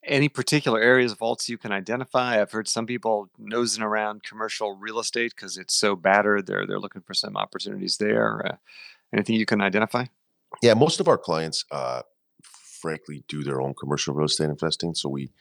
any 0.07 0.29
particular 0.29 0.79
areas 0.79 1.11
of 1.11 1.19
alts 1.19 1.49
you 1.49 1.57
can 1.57 1.71
identify? 1.71 2.39
I've 2.39 2.51
heard 2.51 2.67
some 2.67 2.85
people 2.85 3.29
nosing 3.38 3.83
around 3.83 4.23
commercial 4.23 4.75
real 4.75 4.99
estate 4.99 5.33
because 5.35 5.57
it's 5.57 5.75
so 5.75 5.95
battered. 5.95 6.47
They're 6.47 6.65
they're 6.65 6.79
looking 6.79 7.01
for 7.01 7.13
some 7.13 7.35
opportunities 7.35 7.97
there. 7.97 8.45
Uh, 8.45 8.55
anything 9.13 9.35
you 9.35 9.45
can 9.45 9.61
identify? 9.61 10.05
Yeah, 10.61 10.73
most 10.73 10.99
of 10.99 11.07
our 11.07 11.17
clients, 11.17 11.65
uh, 11.71 12.03
frankly, 12.43 13.23
do 13.27 13.43
their 13.43 13.61
own 13.61 13.73
commercial 13.73 14.13
real 14.13 14.27
estate 14.27 14.49
investing. 14.49 14.93
So 14.93 15.09
we, 15.09 15.31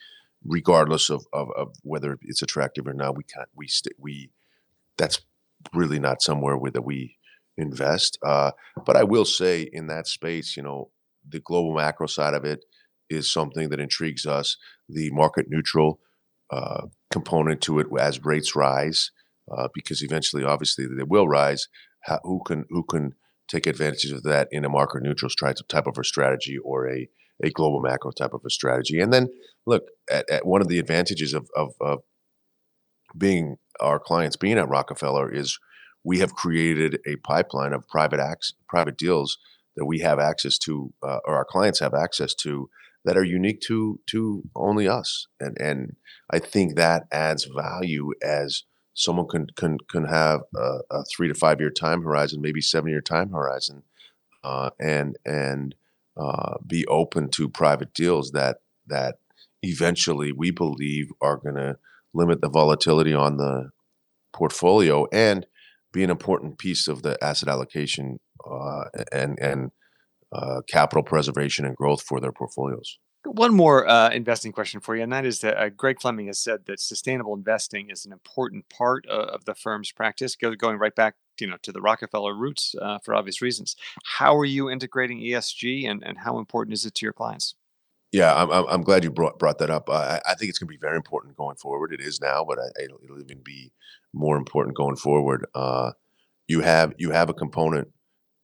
regardless 0.45 1.11
of, 1.11 1.27
of, 1.33 1.49
of 1.57 1.75
whether 1.83 2.19
it's 2.23 2.43
attractive 2.43 2.87
or 2.87 2.95
not, 2.95 3.17
we 3.17 3.25
can't 3.25 3.49
we 3.55 3.69
st- 3.69 3.97
we 3.99 4.31
that's 4.97 5.21
really 5.73 5.99
not 5.99 6.23
somewhere 6.23 6.57
where 6.57 6.71
that 6.71 6.85
we 6.85 7.17
invest. 7.57 8.19
Uh, 8.25 8.53
but 8.85 8.97
I 8.97 9.05
will 9.05 9.25
say 9.25 9.69
in 9.73 9.87
that 9.87 10.07
space, 10.07 10.57
you 10.57 10.63
know, 10.63 10.91
the 11.29 11.41
global 11.41 11.75
macro 11.75 12.07
side 12.07 12.35
of 12.35 12.45
it 12.45 12.65
is 13.09 13.31
something 13.31 13.69
that 13.71 13.81
intrigues 13.81 14.27
us. 14.27 14.57
The 14.89 15.11
market 15.11 15.47
neutral 15.49 16.01
uh, 16.51 16.87
component 17.11 17.61
to 17.63 17.79
it 17.79 17.87
as 17.99 18.25
rates 18.25 18.55
rise, 18.55 19.11
uh, 19.51 19.69
because 19.75 20.03
eventually, 20.03 20.45
obviously, 20.45 20.87
they 20.87 21.05
will 21.05 21.29
rise. 21.29 21.69
How, 22.01 22.21
who 22.23 22.43
can 22.47 22.65
who 22.69 22.85
can 22.85 23.13
take 23.49 23.67
advantage 23.67 24.11
of 24.11 24.23
that 24.25 24.49
in 24.51 24.65
a 24.65 24.69
market 24.69 25.03
neutral 25.03 25.31
type 25.31 25.87
of 25.87 25.99
a 25.99 26.05
strategy 26.05 26.59
or 26.59 26.89
a 26.89 27.09
a 27.43 27.51
global 27.51 27.81
macro 27.81 28.11
type 28.11 28.35
of 28.35 28.43
a 28.47 28.51
strategy? 28.51 29.01
And 29.01 29.13
then, 29.13 29.29
look 29.67 29.85
at, 30.11 30.29
at 30.31 30.47
one 30.47 30.61
of 30.61 30.69
the 30.69 30.79
advantages 30.79 31.35
of, 31.35 31.49
of, 31.57 31.75
of 31.81 32.01
being 33.17 33.57
our 33.81 33.99
clients 33.99 34.37
being 34.37 34.59
at 34.59 34.69
Rockefeller 34.69 35.33
is 35.33 35.59
we 36.05 36.19
have 36.19 36.35
created 36.35 37.01
a 37.07 37.17
pipeline 37.17 37.73
of 37.73 37.89
private 37.89 38.21
acts, 38.21 38.55
private 38.69 38.97
deals 38.97 39.39
that 39.77 39.87
we 39.87 40.01
have 40.01 40.19
access 40.19 40.59
to, 40.59 40.93
uh, 41.03 41.19
or 41.25 41.35
our 41.35 41.45
clients 41.45 41.81
have 41.81 41.95
access 41.95 42.35
to, 42.35 42.69
that 43.05 43.17
are 43.17 43.25
unique 43.25 43.61
to 43.61 44.01
to 44.07 44.43
only 44.55 44.89
us. 44.89 45.27
And 45.41 45.57
and 45.61 45.97
i 46.31 46.39
think 46.39 46.77
that 46.77 47.05
adds 47.13 47.45
value 47.45 48.13
as 48.23 48.65
someone 48.95 49.29
can 49.29 49.47
can 49.57 49.79
can 49.91 50.05
have 50.07 50.41
a, 50.57 50.79
a 50.91 51.05
three 51.05 51.29
to 51.29 51.35
five 51.35 51.61
year 51.61 51.71
time 51.71 52.03
horizon 52.03 52.41
maybe 52.41 52.61
seven 52.61 52.91
year 52.91 53.01
time 53.01 53.31
horizon 53.31 53.83
uh, 54.43 54.71
and 54.81 55.17
and 55.25 55.75
uh, 56.17 56.55
be 56.67 56.87
open 56.87 57.29
to 57.29 57.49
private 57.49 57.93
deals 57.93 58.31
that 58.31 58.59
that 58.87 59.17
eventually 59.63 60.33
we 60.33 60.51
believe 60.51 61.11
are 61.21 61.37
going 61.37 61.57
to 61.57 61.77
limit 62.13 62.41
the 62.41 62.49
volatility 62.49 63.13
on 63.13 63.37
the 63.37 63.71
portfolio 64.33 65.07
and 65.13 65.47
be 65.95 66.05
an 66.05 66.11
important 66.11 66.59
piece 66.59 66.89
of 66.89 67.03
the 67.03 67.17
asset 67.25 67.49
allocation 67.49 68.19
uh, 68.47 68.85
and 69.11 69.39
and 69.39 69.71
uh, 70.33 70.61
capital 70.69 71.03
preservation 71.03 71.65
and 71.65 71.77
growth 71.77 72.03
for 72.03 72.21
their 72.21 72.33
portfolios. 72.33 72.99
One 73.25 73.55
more 73.55 73.89
uh, 73.89 74.11
investing 74.11 74.53
question 74.53 74.81
for 74.81 74.95
you, 74.95 75.03
and 75.03 75.13
that 75.13 75.25
is 75.25 75.41
that 75.41 75.57
uh, 75.57 75.71
Greg 75.71 75.99
Fleming 76.01 76.27
has 76.27 76.39
said 76.39 76.67
that 76.67 76.79
sustainable 76.79 77.33
investing 77.33 77.89
is 77.89 78.05
an 78.05 78.13
important 78.13 78.69
part 78.69 79.07
of, 79.07 79.29
of 79.29 79.45
the 79.47 79.55
firm's 79.55 79.93
practice, 79.93 80.37
go, 80.37 80.55
going 80.55 80.77
right 80.77 80.95
back, 80.95 81.15
you 81.41 81.47
know, 81.47 81.57
to 81.63 81.73
the 81.73 81.81
Rockefeller 81.81 82.35
roots 82.35 82.75
uh, 82.83 82.99
for 83.03 83.15
obvious 83.15 83.41
reasons. 83.41 83.77
How 84.05 84.37
are 84.37 84.45
you 84.45 84.69
integrating 84.69 85.21
ESG, 85.21 85.89
and, 85.89 86.03
and 86.05 86.19
how 86.19 86.39
important 86.39 86.75
is 86.75 86.85
it 86.85 86.95
to 86.97 87.07
your 87.07 87.15
clients? 87.15 87.55
Yeah, 88.15 88.33
I'm, 88.33 88.49
I'm 88.69 88.83
glad 88.83 89.03
you 89.03 89.11
brought 89.11 89.41
brought 89.41 89.59
that 89.59 89.71
up. 89.71 89.91
I, 89.91 90.21
I 90.25 90.35
think 90.35 90.49
it's 90.49 90.61
going 90.61 90.69
to 90.69 90.73
be 90.73 90.79
very 90.81 90.95
important 90.97 91.37
going 91.37 91.57
forward. 91.57 91.93
It 91.93 92.01
is 92.01 92.21
now, 92.21 92.45
but 92.49 92.61
I, 92.61 92.85
it'll, 92.85 92.99
it'll, 93.03 93.21
even 93.21 93.43
be 93.43 93.73
more 94.13 94.37
important 94.37 94.77
going 94.77 94.95
forward. 94.95 95.45
Uh, 95.53 95.91
you 96.47 96.61
have 96.61 96.95
you 96.97 97.11
have 97.11 97.29
a 97.29 97.35
component 97.35 97.89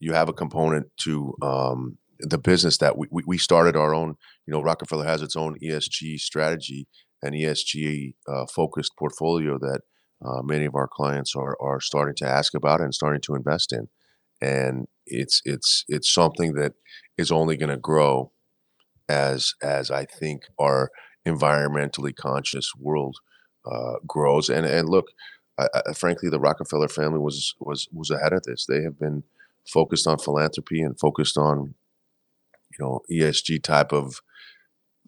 you 0.01 0.13
have 0.13 0.29
a 0.29 0.33
component 0.33 0.89
to 1.03 1.37
um, 1.41 1.99
the 2.19 2.37
business 2.37 2.79
that 2.79 2.99
we, 2.99 3.07
we 3.25 3.39
started 3.39 3.77
our 3.77 3.95
own. 3.95 4.17
You 4.45 4.53
know, 4.53 4.61
Rockefeller 4.61 5.05
has 5.05 5.23
its 5.23 5.37
own 5.37 5.57
ESG 5.63 6.19
strategy 6.19 6.89
and 7.23 7.37
ESG 7.37 8.15
uh, 8.27 8.47
focused 8.47 8.97
portfolio 8.99 9.57
that 9.59 9.83
uh, 10.21 10.43
many 10.43 10.65
of 10.65 10.75
our 10.75 10.89
clients 10.89 11.37
are 11.37 11.57
are 11.63 11.81
starting 11.81 12.17
to 12.17 12.27
ask 12.27 12.55
about 12.55 12.81
and 12.81 12.93
starting 12.93 13.21
to 13.21 13.37
invest 13.37 13.73
in, 13.73 13.87
and 14.41 14.89
it's 15.07 15.43
it's 15.45 15.85
it's 15.87 16.13
something 16.13 16.55
that 16.55 16.73
is 17.17 17.31
only 17.31 17.57
going 17.57 17.71
to 17.71 17.77
grow 17.77 18.33
as 19.11 19.55
as 19.63 19.91
I 19.91 20.05
think 20.05 20.45
our 20.59 20.91
environmentally 21.27 22.15
conscious 22.15 22.73
world 22.79 23.19
uh, 23.71 23.97
grows. 24.07 24.49
And 24.49 24.65
and 24.65 24.89
look, 24.89 25.09
I, 25.59 25.67
I, 25.75 25.93
frankly, 25.93 26.31
the 26.31 26.41
Rockefeller 26.41 26.89
family 26.89 27.19
was 27.19 27.55
was 27.59 27.89
was 27.93 28.11
ahead 28.11 28.33
of 28.33 28.45
this. 28.45 28.67
They 28.67 28.83
have 28.83 28.99
been 28.99 29.25
focused 29.69 30.07
on 30.07 30.19
philanthropy 30.19 30.81
and 30.81 30.99
focused 30.99 31.37
on 31.37 31.75
you 32.71 32.85
know 32.85 33.01
ESG 33.11 33.63
type 33.63 33.93
of 33.93 34.21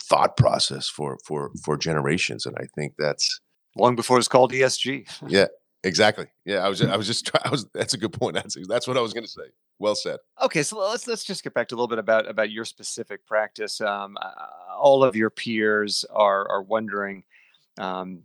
thought 0.02 0.36
process 0.36 0.88
for 0.88 1.18
for 1.24 1.50
for 1.64 1.76
generations 1.76 2.44
and 2.44 2.56
I 2.58 2.66
think 2.74 2.94
that's 2.98 3.40
long 3.76 3.94
before 3.94 4.18
it's 4.18 4.28
called 4.28 4.52
ESG. 4.52 5.08
yeah, 5.28 5.46
exactly. 5.84 6.26
Yeah, 6.44 6.58
I 6.58 6.68
was 6.68 6.82
I 6.82 6.96
was 7.02 7.06
just 7.06 7.30
I 7.44 7.50
was 7.50 7.66
that's 7.74 7.94
a 7.94 7.98
good 7.98 8.12
point. 8.12 8.34
That's 8.34 8.56
that's 8.68 8.86
what 8.86 8.96
I 8.96 9.00
was 9.00 9.12
going 9.12 9.24
to 9.24 9.30
say. 9.30 9.42
Well 9.78 9.94
said. 9.94 10.18
Okay, 10.40 10.62
so 10.62 10.78
let's 10.78 11.06
let's 11.06 11.24
just 11.24 11.42
get 11.42 11.54
back 11.54 11.68
to 11.68 11.74
a 11.74 11.76
little 11.76 11.88
bit 11.88 11.98
about 11.98 12.28
about 12.28 12.50
your 12.50 12.64
specific 12.64 13.26
practice. 13.26 13.80
Um, 13.80 14.16
uh, 14.20 14.30
all 14.78 15.04
of 15.04 15.16
your 15.16 15.30
peers 15.30 16.04
are 16.10 16.48
are 16.48 16.62
wondering 16.62 17.24
um, 17.78 18.22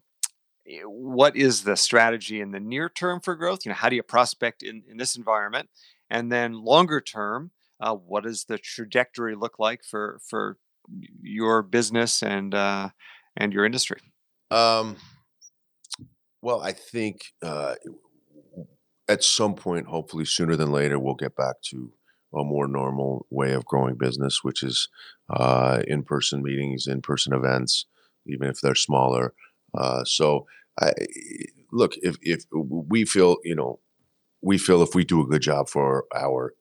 eh, 0.68 0.82
what 0.84 1.36
is 1.36 1.64
the 1.64 1.76
strategy 1.76 2.42
in 2.42 2.52
the 2.52 2.60
near 2.60 2.90
term 2.90 3.22
for 3.22 3.36
growth? 3.36 3.66
You 3.66 3.70
know, 3.70 3.76
how 3.76 3.90
do 3.90 3.96
you 3.96 4.04
prospect 4.04 4.64
in, 4.64 4.84
in 4.90 4.98
this 4.98 5.16
environment? 5.16 5.70
And 6.10 6.32
then 6.32 6.54
longer 6.54 7.02
term, 7.02 7.52
uh, 7.80 7.94
what 7.96 8.24
does 8.24 8.46
the 8.46 8.58
trajectory 8.58 9.36
look 9.36 9.60
like 9.60 9.84
for 9.84 10.20
for 10.28 10.58
your 11.22 11.62
business 11.62 12.24
and 12.24 12.54
uh, 12.54 12.90
and 13.36 13.54
your 13.54 13.66
industry? 13.66 14.00
Um, 14.52 14.96
well, 16.42 16.62
I 16.62 16.72
think 16.72 17.34
uh, 17.42 17.76
at 19.08 19.24
some 19.24 19.56
point, 19.56 19.88
hopefully 19.88 20.26
sooner 20.26 20.56
than 20.56 20.72
later, 20.72 21.00
we'll 21.00 21.16
get 21.16 21.36
back 21.36 21.56
to 21.70 21.92
a 22.34 22.44
more 22.44 22.68
normal 22.68 23.26
way 23.30 23.54
of 23.54 23.66
growing 23.66 23.96
business, 23.96 24.44
which 24.44 24.62
is 24.62 24.90
uh, 25.30 25.82
in-person 25.88 26.44
meetings, 26.44 26.86
in-person 26.88 27.34
events, 27.34 27.86
even 28.28 28.50
if 28.50 28.60
they're 28.62 28.76
smaller. 28.76 29.34
Uh, 29.78 30.04
so, 30.04 30.46
I, 30.80 30.94
look, 31.72 31.94
if 31.98 32.18
if 32.22 32.44
we 32.52 33.06
feel, 33.06 33.38
you 33.44 33.56
know, 33.56 33.80
we 34.42 34.58
feel 34.58 34.82
if 34.84 34.94
we 34.94 35.06
do 35.06 35.22
a 35.22 35.28
good 35.28 35.42
job 35.42 35.70
for 35.70 36.06
our 36.16 36.54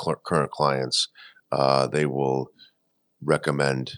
cl- 0.00 0.20
current 0.26 0.50
clients, 0.50 1.08
uh, 1.52 1.86
they 1.86 2.06
will 2.06 2.48
recommend 3.22 3.94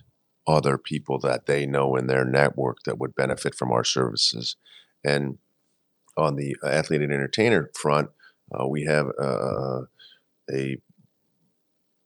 other 0.47 0.77
people 0.77 1.19
that 1.21 1.47
they 1.47 1.65
know 1.65 1.97
in 1.97 2.07
their 2.07 2.25
network 2.25 2.79
that 2.85 2.99
would 2.99 3.15
benefit 3.15 3.55
from 3.55 3.73
our 3.73 3.85
services. 3.85 4.57
And 5.05 5.39
on 6.17 6.37
the 6.37 6.57
athlete 6.65 7.03
and 7.03 7.13
entertainer 7.13 7.71
front, 7.75 8.11
uh, 8.53 8.67
we 8.67 8.85
have 8.85 9.07
uh, 9.21 9.81
a 10.53 10.79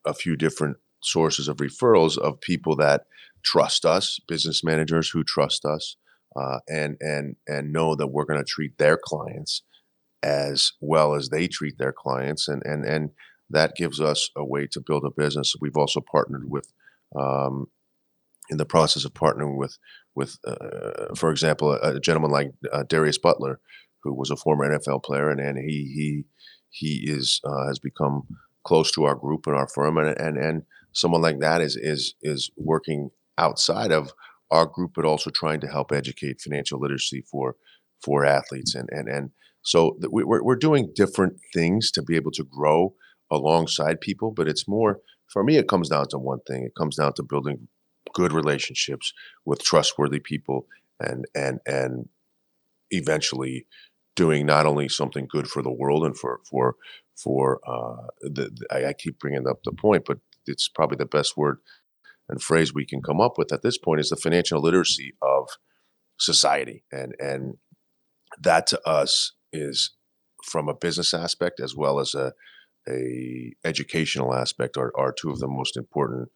a 0.04 0.14
few 0.14 0.36
different 0.36 0.78
sources 1.02 1.48
of 1.48 1.58
referrals 1.58 2.16
of 2.16 2.40
people 2.40 2.74
that 2.76 3.06
trust 3.42 3.84
us, 3.84 4.18
business 4.26 4.64
managers 4.64 5.10
who 5.10 5.22
trust 5.22 5.64
us, 5.64 5.96
uh, 6.36 6.58
and 6.68 6.96
and 7.00 7.36
and 7.46 7.72
know 7.72 7.94
that 7.94 8.08
we're 8.08 8.24
going 8.24 8.40
to 8.40 8.44
treat 8.44 8.78
their 8.78 8.96
clients 8.96 9.62
as 10.22 10.72
well 10.80 11.14
as 11.14 11.28
they 11.28 11.46
treat 11.46 11.78
their 11.78 11.92
clients, 11.92 12.48
and 12.48 12.62
and 12.64 12.84
and 12.84 13.10
that 13.50 13.76
gives 13.76 14.00
us 14.00 14.30
a 14.36 14.44
way 14.44 14.66
to 14.66 14.80
build 14.80 15.04
a 15.04 15.10
business. 15.10 15.54
We've 15.60 15.76
also 15.76 16.00
partnered 16.00 16.50
with, 16.50 16.70
um, 17.16 17.68
in 18.50 18.58
the 18.58 18.66
process 18.66 19.04
of 19.04 19.14
partnering 19.14 19.56
with 19.56 19.78
with, 20.18 20.36
uh, 20.46 21.14
for 21.14 21.30
example, 21.30 21.72
a, 21.72 21.94
a 21.96 22.00
gentleman 22.00 22.32
like 22.32 22.50
uh, 22.72 22.82
Darius 22.82 23.18
Butler, 23.18 23.60
who 24.02 24.12
was 24.12 24.30
a 24.30 24.36
former 24.36 24.68
NFL 24.68 25.04
player, 25.04 25.30
and 25.30 25.40
and 25.40 25.56
he 25.58 25.92
he 25.94 26.24
he 26.70 27.10
is 27.10 27.40
uh, 27.44 27.66
has 27.68 27.78
become 27.78 28.24
close 28.64 28.90
to 28.92 29.04
our 29.04 29.14
group 29.14 29.46
and 29.46 29.56
our 29.56 29.68
firm, 29.68 29.96
and 29.96 30.18
and 30.20 30.36
and 30.36 30.62
someone 30.92 31.22
like 31.22 31.38
that 31.38 31.60
is 31.60 31.76
is 31.76 32.14
is 32.22 32.50
working 32.56 33.10
outside 33.38 33.92
of 33.92 34.12
our 34.50 34.66
group, 34.66 34.92
but 34.94 35.04
also 35.04 35.30
trying 35.30 35.60
to 35.60 35.68
help 35.68 35.92
educate 35.92 36.40
financial 36.40 36.80
literacy 36.80 37.22
for 37.30 37.54
for 38.04 38.24
athletes, 38.24 38.74
and 38.74 38.88
and 38.90 39.08
and 39.08 39.30
so 39.62 39.96
we're 40.02 40.42
we're 40.42 40.56
doing 40.56 40.92
different 40.94 41.34
things 41.54 41.90
to 41.92 42.02
be 42.02 42.16
able 42.16 42.32
to 42.32 42.44
grow 42.44 42.94
alongside 43.30 44.00
people, 44.00 44.32
but 44.32 44.48
it's 44.48 44.66
more 44.66 44.98
for 45.32 45.44
me. 45.44 45.56
It 45.56 45.68
comes 45.68 45.88
down 45.88 46.06
to 46.10 46.18
one 46.18 46.40
thing. 46.46 46.64
It 46.64 46.74
comes 46.76 46.96
down 46.96 47.12
to 47.14 47.22
building 47.22 47.68
good 48.14 48.32
relationships 48.32 49.12
with 49.44 49.62
trustworthy 49.62 50.20
people, 50.20 50.66
and 51.00 51.26
and 51.34 51.60
and 51.66 52.08
eventually 52.90 53.66
doing 54.16 54.46
not 54.46 54.66
only 54.66 54.88
something 54.88 55.26
good 55.30 55.46
for 55.48 55.62
the 55.62 55.72
world 55.72 56.04
and 56.04 56.16
for 56.16 56.40
for 56.48 56.76
for 57.16 57.60
uh, 57.66 58.06
the, 58.20 58.50
I, 58.70 58.86
I 58.86 58.92
keep 58.92 59.18
bringing 59.18 59.46
up 59.48 59.60
the 59.64 59.72
point, 59.72 60.04
but 60.06 60.18
it's 60.46 60.68
probably 60.68 60.96
the 60.96 61.06
best 61.06 61.36
word 61.36 61.58
and 62.28 62.42
phrase 62.42 62.74
we 62.74 62.84
can 62.84 63.02
come 63.02 63.20
up 63.20 63.38
with 63.38 63.52
at 63.52 63.62
this 63.62 63.78
point 63.78 64.00
is 64.00 64.10
the 64.10 64.16
financial 64.16 64.60
literacy 64.60 65.14
of 65.22 65.48
society. 66.18 66.84
And 66.92 67.14
and 67.18 67.54
that 68.40 68.66
to 68.68 68.88
us 68.88 69.32
is 69.52 69.92
from 70.44 70.68
a 70.68 70.74
business 70.74 71.14
aspect 71.14 71.60
as 71.60 71.74
well 71.74 71.98
as 72.00 72.14
a 72.14 72.32
a 72.88 73.54
educational 73.64 74.34
aspect 74.34 74.76
are, 74.76 74.92
are 74.96 75.12
two 75.12 75.30
of 75.30 75.40
the 75.40 75.48
most 75.48 75.76
important 75.76 76.28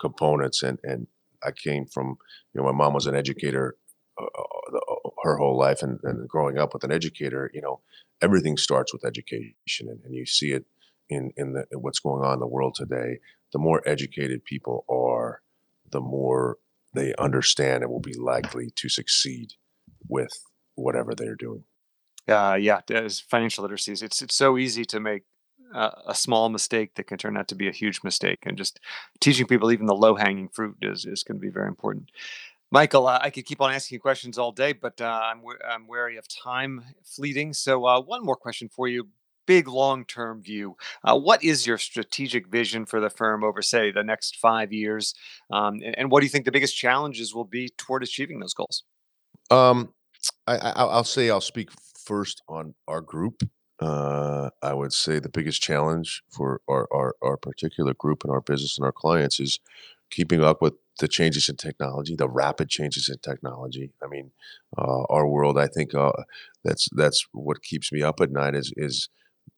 components 0.00 0.62
and 0.62 0.78
and 0.82 1.06
I 1.44 1.50
came 1.52 1.86
from 1.86 2.16
you 2.52 2.60
know 2.60 2.64
my 2.64 2.72
mom 2.72 2.94
was 2.94 3.06
an 3.06 3.14
educator 3.14 3.76
uh, 4.20 4.24
uh, 4.24 4.76
uh 4.76 5.10
her 5.22 5.36
whole 5.36 5.58
life 5.58 5.82
and, 5.82 5.98
and 6.02 6.28
growing 6.28 6.58
up 6.58 6.72
with 6.72 6.84
an 6.84 6.92
educator 6.92 7.50
you 7.54 7.60
know 7.60 7.80
everything 8.22 8.56
starts 8.56 8.92
with 8.92 9.04
education 9.04 9.88
and, 9.88 10.00
and 10.04 10.14
you 10.14 10.26
see 10.26 10.52
it 10.52 10.64
in 11.08 11.32
in 11.36 11.52
the 11.52 11.64
what's 11.78 12.00
going 12.00 12.24
on 12.24 12.34
in 12.34 12.40
the 12.40 12.46
world 12.46 12.74
today 12.74 13.18
the 13.52 13.58
more 13.58 13.82
educated 13.86 14.44
people 14.44 14.84
are, 14.88 15.42
the 15.90 16.00
more 16.00 16.58
they 16.94 17.14
understand 17.18 17.82
and 17.82 17.92
will 17.92 18.00
be 18.00 18.14
likely 18.14 18.70
to 18.76 18.88
succeed 18.88 19.54
with 20.08 20.32
whatever 20.74 21.14
they're 21.14 21.36
doing. 21.36 21.64
Uh, 22.28 22.56
yeah, 22.60 22.80
as 22.90 23.20
financial 23.20 23.62
literacy, 23.62 23.92
it's 23.92 24.22
it's 24.22 24.36
so 24.36 24.56
easy 24.58 24.84
to 24.84 25.00
make 25.00 25.22
a 25.74 26.14
small 26.14 26.48
mistake 26.48 26.94
that 26.94 27.06
can 27.06 27.18
turn 27.18 27.36
out 27.36 27.48
to 27.48 27.54
be 27.54 27.68
a 27.68 27.72
huge 27.72 28.00
mistake, 28.02 28.40
and 28.44 28.56
just 28.56 28.80
teaching 29.20 29.46
people 29.46 29.72
even 29.72 29.86
the 29.86 29.94
low 29.94 30.14
hanging 30.14 30.48
fruit 30.48 30.76
is 30.82 31.06
is 31.06 31.22
going 31.22 31.38
to 31.38 31.40
be 31.40 31.50
very 31.50 31.68
important. 31.68 32.10
Michael, 32.72 33.08
uh, 33.08 33.18
I 33.20 33.30
could 33.30 33.46
keep 33.46 33.60
on 33.60 33.72
asking 33.72 33.96
you 33.96 34.00
questions 34.00 34.38
all 34.38 34.52
day, 34.52 34.72
but 34.72 35.00
uh, 35.00 35.20
I'm, 35.24 35.42
I'm 35.68 35.88
wary 35.88 36.16
of 36.16 36.26
time 36.28 36.84
fleeting. 37.04 37.52
So, 37.52 37.84
uh, 37.84 38.00
one 38.00 38.24
more 38.24 38.36
question 38.36 38.68
for 38.68 38.86
you 38.86 39.08
big 39.46 39.66
long 39.66 40.04
term 40.04 40.40
view. 40.40 40.76
Uh, 41.02 41.18
what 41.18 41.42
is 41.42 41.66
your 41.66 41.78
strategic 41.78 42.46
vision 42.46 42.86
for 42.86 43.00
the 43.00 43.10
firm 43.10 43.42
over, 43.42 43.62
say, 43.62 43.90
the 43.90 44.04
next 44.04 44.36
five 44.36 44.72
years? 44.72 45.14
Um, 45.50 45.80
and, 45.84 45.98
and, 45.98 46.10
what 46.10 46.20
do 46.20 46.26
you 46.26 46.30
think 46.30 46.44
the 46.44 46.52
biggest 46.52 46.76
challenges 46.76 47.34
will 47.34 47.44
be 47.44 47.68
toward 47.76 48.04
achieving 48.04 48.38
those 48.38 48.54
goals? 48.54 48.84
Um, 49.50 49.92
I, 50.46 50.84
will 50.84 51.02
say 51.02 51.30
I'll 51.30 51.40
speak 51.40 51.70
first 52.04 52.42
on 52.48 52.74
our 52.86 53.00
group. 53.00 53.42
Uh, 53.80 54.50
I 54.62 54.74
would 54.74 54.92
say 54.92 55.18
the 55.18 55.30
biggest 55.30 55.62
challenge 55.62 56.22
for 56.30 56.60
our, 56.68 56.86
our, 56.92 57.16
our 57.22 57.36
particular 57.38 57.94
group 57.94 58.24
and 58.24 58.32
our 58.32 58.42
business 58.42 58.76
and 58.76 58.84
our 58.84 58.92
clients 58.92 59.40
is 59.40 59.58
keeping 60.10 60.44
up 60.44 60.60
with 60.60 60.74
the 60.98 61.08
changes 61.08 61.48
in 61.48 61.56
technology, 61.56 62.14
the 62.14 62.28
rapid 62.28 62.68
changes 62.68 63.08
in 63.08 63.16
technology. 63.18 63.92
I 64.02 64.06
mean, 64.06 64.32
uh, 64.76 65.04
our 65.08 65.26
world. 65.26 65.58
I 65.58 65.66
think 65.66 65.94
uh, 65.94 66.12
that's 66.62 66.88
that's 66.92 67.26
what 67.32 67.62
keeps 67.62 67.90
me 67.90 68.02
up 68.02 68.20
at 68.20 68.30
night. 68.30 68.54
Is 68.54 68.72
is 68.76 69.08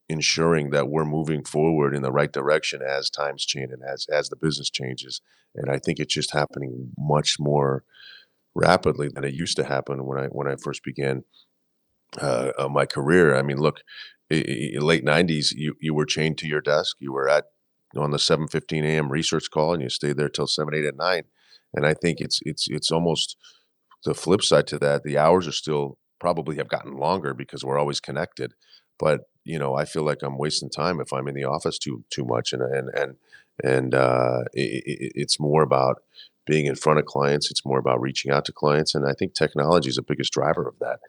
ensuring 0.09 0.69
that 0.69 0.89
we're 0.89 1.05
moving 1.05 1.43
forward 1.43 1.95
in 1.95 2.01
the 2.01 2.11
right 2.11 2.31
direction 2.31 2.81
as 2.81 3.09
times 3.09 3.45
change 3.45 3.71
and 3.71 3.83
as 3.83 4.05
as 4.11 4.29
the 4.29 4.37
business 4.37 4.69
changes. 4.69 5.21
And 5.55 5.69
I 5.69 5.79
think 5.79 5.99
it's 5.99 6.13
just 6.13 6.33
happening 6.33 6.91
much 6.97 7.35
more 7.39 7.83
rapidly 8.55 9.09
than 9.13 9.23
it 9.23 9.33
used 9.33 9.57
to 9.57 9.65
happen 9.65 10.05
when 10.05 10.17
I 10.17 10.27
when 10.27 10.47
I 10.47 10.55
first 10.55 10.83
began 10.83 11.23
uh, 12.21 12.69
my 12.69 12.85
career. 12.85 13.35
I 13.35 13.41
mean, 13.41 13.57
look, 13.57 13.81
late 14.29 15.05
'90s, 15.05 15.53
you 15.55 15.75
you 15.79 15.93
were 15.93 16.05
chained 16.05 16.37
to 16.39 16.47
your 16.47 16.61
desk. 16.61 16.97
You 16.99 17.13
were 17.13 17.29
at 17.29 17.45
on 17.95 18.11
the 18.11 18.19
7:15 18.19 18.83
a.m. 18.83 19.11
research 19.11 19.49
call, 19.51 19.73
and 19.73 19.81
you 19.83 19.89
stayed 19.89 20.17
there 20.17 20.29
till 20.29 20.47
7, 20.47 20.73
8 20.73 20.85
at 20.85 20.97
night. 20.97 21.25
And 21.73 21.85
I 21.85 21.93
think 21.93 22.19
it's 22.19 22.39
it's 22.43 22.67
it's 22.69 22.91
almost 22.91 23.37
the 24.05 24.13
flip 24.13 24.43
side 24.43 24.67
to 24.67 24.79
that. 24.79 25.03
The 25.03 25.17
hours 25.17 25.47
are 25.47 25.51
still 25.53 25.97
probably 26.19 26.55
have 26.57 26.69
gotten 26.69 26.97
longer 26.97 27.33
because 27.33 27.63
we're 27.63 27.79
always 27.79 27.99
connected. 27.99 28.53
But 28.99 29.21
you 29.43 29.59
know, 29.59 29.75
I 29.75 29.85
feel 29.85 30.03
like 30.03 30.23
I'm 30.23 30.37
wasting 30.37 30.69
time 30.69 30.99
if 31.01 31.11
I'm 31.11 31.27
in 31.27 31.35
the 31.35 31.45
office 31.45 31.77
too 31.77 32.03
too 32.09 32.25
much, 32.25 32.53
and 32.53 32.61
and 32.61 32.89
and 32.89 33.15
and 33.63 33.95
uh, 33.95 34.43
it, 34.53 35.11
it's 35.15 35.39
more 35.39 35.63
about 35.63 36.01
being 36.45 36.65
in 36.65 36.75
front 36.75 36.99
of 36.99 37.05
clients. 37.05 37.49
It's 37.51 37.65
more 37.65 37.79
about 37.79 38.01
reaching 38.01 38.31
out 38.31 38.45
to 38.45 38.51
clients, 38.53 38.95
and 38.95 39.07
I 39.07 39.13
think 39.13 39.33
technology 39.33 39.89
is 39.89 39.95
the 39.95 40.01
biggest 40.03 40.33
driver 40.33 40.67
of 40.67 40.79
that. 40.79 40.99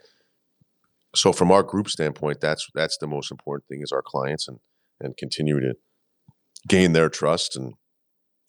So, 1.15 1.33
from 1.33 1.51
our 1.51 1.63
group 1.63 1.89
standpoint, 1.89 2.41
that's 2.41 2.69
that's 2.75 2.99
the 2.99 3.07
most 3.07 3.31
important 3.31 3.67
thing 3.69 3.81
is 3.83 3.93
our 3.93 4.03
clients, 4.03 4.49
and 4.49 4.59
and 5.01 5.17
continue 5.17 5.61
to 5.61 5.75
gain 6.69 6.93
their 6.93 7.09
trust 7.09 7.57
and 7.57 7.75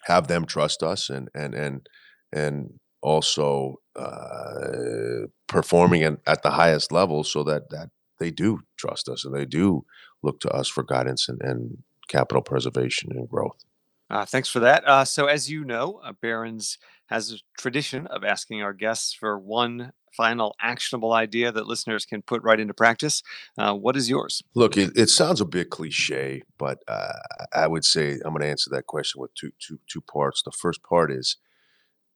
have 0.05 0.27
them 0.27 0.45
trust 0.45 0.83
us, 0.83 1.09
and 1.09 1.29
and 1.33 1.53
and 1.53 1.87
and 2.31 2.79
also 3.01 3.75
uh, 3.95 5.27
performing 5.47 6.03
at, 6.03 6.17
at 6.25 6.43
the 6.43 6.51
highest 6.51 6.91
level, 6.91 7.23
so 7.23 7.43
that 7.43 7.69
that 7.69 7.89
they 8.19 8.31
do 8.31 8.59
trust 8.77 9.09
us 9.09 9.25
and 9.25 9.35
they 9.35 9.45
do 9.45 9.85
look 10.23 10.39
to 10.39 10.49
us 10.49 10.67
for 10.67 10.83
guidance 10.83 11.27
and, 11.29 11.41
and 11.41 11.77
capital 12.07 12.41
preservation 12.41 13.11
and 13.11 13.29
growth. 13.29 13.63
Uh, 14.09 14.25
thanks 14.25 14.49
for 14.49 14.59
that. 14.59 14.87
Uh, 14.87 15.03
so, 15.03 15.25
as 15.25 15.49
you 15.49 15.65
know, 15.65 15.99
uh, 16.03 16.13
Barron's 16.21 16.77
has 17.07 17.31
a 17.31 17.37
tradition 17.57 18.07
of 18.07 18.23
asking 18.23 18.61
our 18.61 18.73
guests 18.73 19.13
for 19.13 19.37
one 19.37 19.93
final 20.15 20.55
actionable 20.61 21.13
idea 21.13 21.51
that 21.51 21.67
listeners 21.67 22.05
can 22.05 22.21
put 22.21 22.41
right 22.43 22.59
into 22.59 22.73
practice. 22.73 23.21
Uh, 23.57 23.73
what 23.73 23.95
is 23.95 24.09
yours? 24.09 24.41
Look, 24.53 24.77
it, 24.77 24.91
it, 24.95 25.09
sounds 25.09 25.41
a 25.41 25.45
bit 25.45 25.69
cliche, 25.69 26.43
but 26.57 26.79
uh, 26.87 27.13
I 27.53 27.67
would 27.67 27.85
say 27.85 28.13
I'm 28.23 28.31
going 28.31 28.41
to 28.41 28.47
answer 28.47 28.69
that 28.71 28.87
question 28.87 29.21
with 29.21 29.33
two, 29.35 29.51
two, 29.59 29.79
two 29.87 30.01
parts. 30.01 30.41
The 30.43 30.51
first 30.51 30.83
part 30.83 31.11
is 31.11 31.37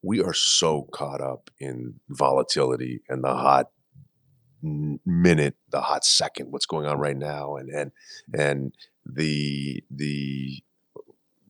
we 0.01 0.21
are 0.21 0.33
so 0.33 0.87
caught 0.91 1.21
up 1.21 1.49
in 1.59 1.95
volatility 2.09 3.01
and 3.09 3.23
the 3.23 3.35
hot 3.35 3.67
minute, 4.61 5.55
the 5.69 5.81
hot 5.81 6.05
second, 6.05 6.51
what's 6.51 6.65
going 6.65 6.85
on 6.85 6.99
right 6.99 7.17
now, 7.17 7.55
and 7.55 7.69
and 7.69 7.91
and 8.37 8.73
the 9.05 9.83
the 9.89 10.61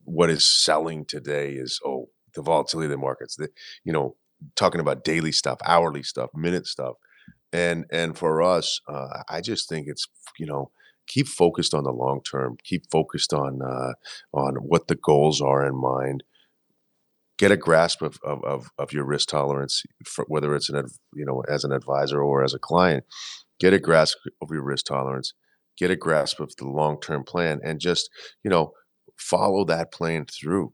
what 0.03 0.29
is 0.29 0.45
selling 0.45 1.05
today 1.05 1.53
is 1.53 1.79
oh 1.85 2.09
the 2.35 2.41
volatility 2.41 2.85
of 2.85 2.91
the 2.91 2.97
markets. 2.97 3.35
The 3.35 3.49
you 3.83 3.93
know 3.93 4.15
talking 4.55 4.81
about 4.81 5.03
daily 5.03 5.31
stuff, 5.31 5.59
hourly 5.65 6.03
stuff, 6.03 6.29
minute 6.33 6.67
stuff, 6.67 6.95
and 7.53 7.85
and 7.91 8.17
for 8.17 8.41
us, 8.41 8.81
uh, 8.87 9.23
I 9.29 9.41
just 9.41 9.69
think 9.69 9.87
it's 9.87 10.07
you 10.37 10.45
know 10.45 10.71
keep 11.07 11.27
focused 11.27 11.73
on 11.73 11.83
the 11.83 11.91
long 11.91 12.21
term, 12.23 12.57
keep 12.63 12.83
focused 12.91 13.33
on 13.33 13.61
uh, 13.61 13.93
on 14.33 14.55
what 14.55 14.87
the 14.87 14.95
goals 14.95 15.41
are 15.41 15.65
in 15.65 15.75
mind 15.75 16.23
get 17.39 17.51
a 17.53 17.57
grasp 17.57 18.01
of, 18.01 18.19
of, 18.23 18.43
of, 18.43 18.69
of 18.77 18.91
your 18.91 19.05
risk 19.05 19.29
tolerance, 19.29 19.81
whether 20.27 20.53
it's 20.55 20.69
an, 20.69 20.85
you 21.13 21.25
know, 21.25 21.41
as 21.47 21.63
an 21.63 21.71
advisor 21.71 22.21
or 22.21 22.43
as 22.43 22.53
a 22.53 22.59
client, 22.59 23.05
get 23.61 23.73
a 23.73 23.79
grasp 23.79 24.17
of 24.41 24.51
your 24.51 24.61
risk 24.61 24.85
tolerance, 24.85 25.33
get 25.77 25.89
a 25.89 25.95
grasp 25.95 26.41
of 26.41 26.53
the 26.57 26.67
long-term 26.67 27.23
plan 27.23 27.61
and 27.63 27.79
just, 27.79 28.09
you 28.43 28.49
know, 28.51 28.73
follow 29.17 29.63
that 29.63 29.91
plan 29.93 30.25
through. 30.25 30.73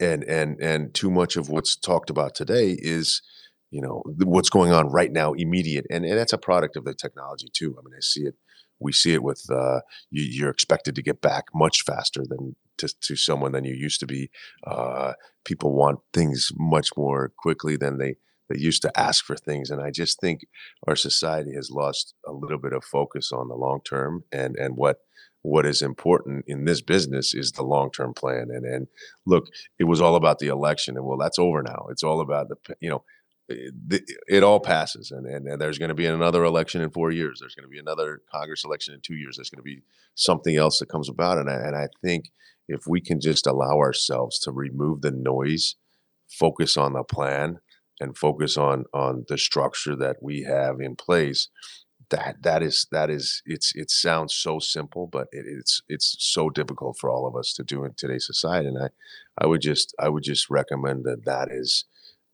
And 0.00 0.24
and 0.24 0.60
and 0.60 0.94
too 0.94 1.10
much 1.10 1.36
of 1.36 1.48
what's 1.50 1.76
talked 1.76 2.10
about 2.10 2.34
today 2.34 2.76
is, 2.80 3.22
you 3.70 3.82
know, 3.82 4.02
what's 4.24 4.50
going 4.50 4.72
on 4.72 4.88
right 4.88 5.12
now, 5.12 5.34
immediate, 5.34 5.86
and, 5.90 6.04
and 6.04 6.18
that's 6.18 6.32
a 6.32 6.38
product 6.38 6.76
of 6.76 6.84
the 6.84 6.94
technology 6.94 7.48
too. 7.52 7.76
I 7.78 7.82
mean, 7.84 7.94
I 7.94 8.00
see 8.00 8.22
it. 8.22 8.34
We 8.80 8.92
see 8.92 9.12
it 9.12 9.22
with 9.22 9.44
uh, 9.52 9.80
you, 10.10 10.24
you're 10.24 10.50
expected 10.50 10.94
to 10.94 11.02
get 11.02 11.20
back 11.20 11.44
much 11.54 11.82
faster 11.82 12.22
than 12.26 12.56
to, 12.78 12.88
to 13.02 13.14
someone 13.14 13.52
than 13.52 13.64
you 13.64 13.74
used 13.74 14.00
to 14.00 14.06
be. 14.06 14.30
Uh, 14.66 15.12
people 15.44 15.74
want 15.74 16.00
things 16.14 16.50
much 16.56 16.88
more 16.96 17.30
quickly 17.38 17.76
than 17.76 17.98
they 17.98 18.16
they 18.48 18.58
used 18.58 18.82
to 18.82 18.98
ask 18.98 19.24
for 19.24 19.36
things, 19.36 19.70
and 19.70 19.80
I 19.80 19.90
just 19.90 20.18
think 20.18 20.46
our 20.88 20.96
society 20.96 21.54
has 21.54 21.70
lost 21.70 22.14
a 22.26 22.32
little 22.32 22.58
bit 22.58 22.72
of 22.72 22.82
focus 22.82 23.30
on 23.32 23.48
the 23.48 23.54
long 23.54 23.80
term 23.88 24.24
and 24.32 24.56
and 24.56 24.76
what 24.76 24.96
what 25.42 25.66
is 25.66 25.82
important 25.82 26.44
in 26.46 26.64
this 26.64 26.82
business 26.82 27.34
is 27.34 27.52
the 27.52 27.62
long 27.62 27.90
term 27.90 28.12
plan. 28.14 28.48
And 28.50 28.64
and 28.64 28.86
look, 29.26 29.48
it 29.78 29.84
was 29.84 30.00
all 30.00 30.16
about 30.16 30.38
the 30.38 30.48
election, 30.48 30.96
and 30.96 31.06
well, 31.06 31.18
that's 31.18 31.38
over 31.38 31.62
now. 31.62 31.86
It's 31.90 32.02
all 32.02 32.20
about 32.20 32.48
the 32.48 32.56
you 32.80 32.90
know. 32.90 33.04
Eh, 33.50 33.70
it, 33.90 34.02
it 34.28 34.42
all 34.44 34.60
passes, 34.60 35.10
and, 35.10 35.26
and, 35.26 35.46
and 35.48 35.60
there's 35.60 35.78
going 35.78 35.88
to 35.88 35.94
be 35.94 36.06
another 36.06 36.44
election 36.44 36.82
in 36.82 36.90
four 36.90 37.10
years. 37.10 37.40
There's 37.40 37.56
going 37.56 37.66
to 37.66 37.70
be 37.70 37.80
another 37.80 38.22
Congress 38.32 38.64
election 38.64 38.94
in 38.94 39.00
two 39.00 39.16
years. 39.16 39.36
There's 39.36 39.50
going 39.50 39.58
to 39.58 39.62
be 39.64 39.82
something 40.14 40.56
else 40.56 40.78
that 40.78 40.88
comes 40.88 41.08
about, 41.08 41.38
and 41.38 41.50
I, 41.50 41.54
and 41.54 41.74
I 41.74 41.88
think 42.00 42.26
if 42.68 42.86
we 42.86 43.00
can 43.00 43.20
just 43.20 43.48
allow 43.48 43.78
ourselves 43.78 44.38
to 44.40 44.52
remove 44.52 45.00
the 45.00 45.10
noise, 45.10 45.74
focus 46.28 46.76
on 46.76 46.92
the 46.92 47.02
plan, 47.02 47.58
and 47.98 48.16
focus 48.16 48.56
on 48.56 48.84
on 48.94 49.24
the 49.28 49.36
structure 49.36 49.96
that 49.96 50.18
we 50.22 50.42
have 50.42 50.80
in 50.80 50.94
place, 50.94 51.48
that 52.10 52.42
that 52.42 52.62
is 52.62 52.86
that 52.92 53.10
is 53.10 53.42
it's 53.46 53.74
it 53.74 53.90
sounds 53.90 54.34
so 54.34 54.58
simple 54.58 55.06
but 55.06 55.28
it, 55.32 55.44
it's 55.46 55.82
it's 55.88 56.16
so 56.18 56.50
difficult 56.50 56.96
for 56.98 57.10
all 57.10 57.26
of 57.26 57.36
us 57.36 57.52
to 57.52 57.64
do 57.64 57.84
in 57.84 57.92
today's 57.96 58.26
society 58.26 58.68
and 58.68 58.78
i 58.78 58.88
i 59.38 59.46
would 59.46 59.60
just 59.60 59.94
i 59.98 60.08
would 60.08 60.22
just 60.22 60.50
recommend 60.50 61.04
that 61.04 61.24
that 61.24 61.48
is 61.50 61.84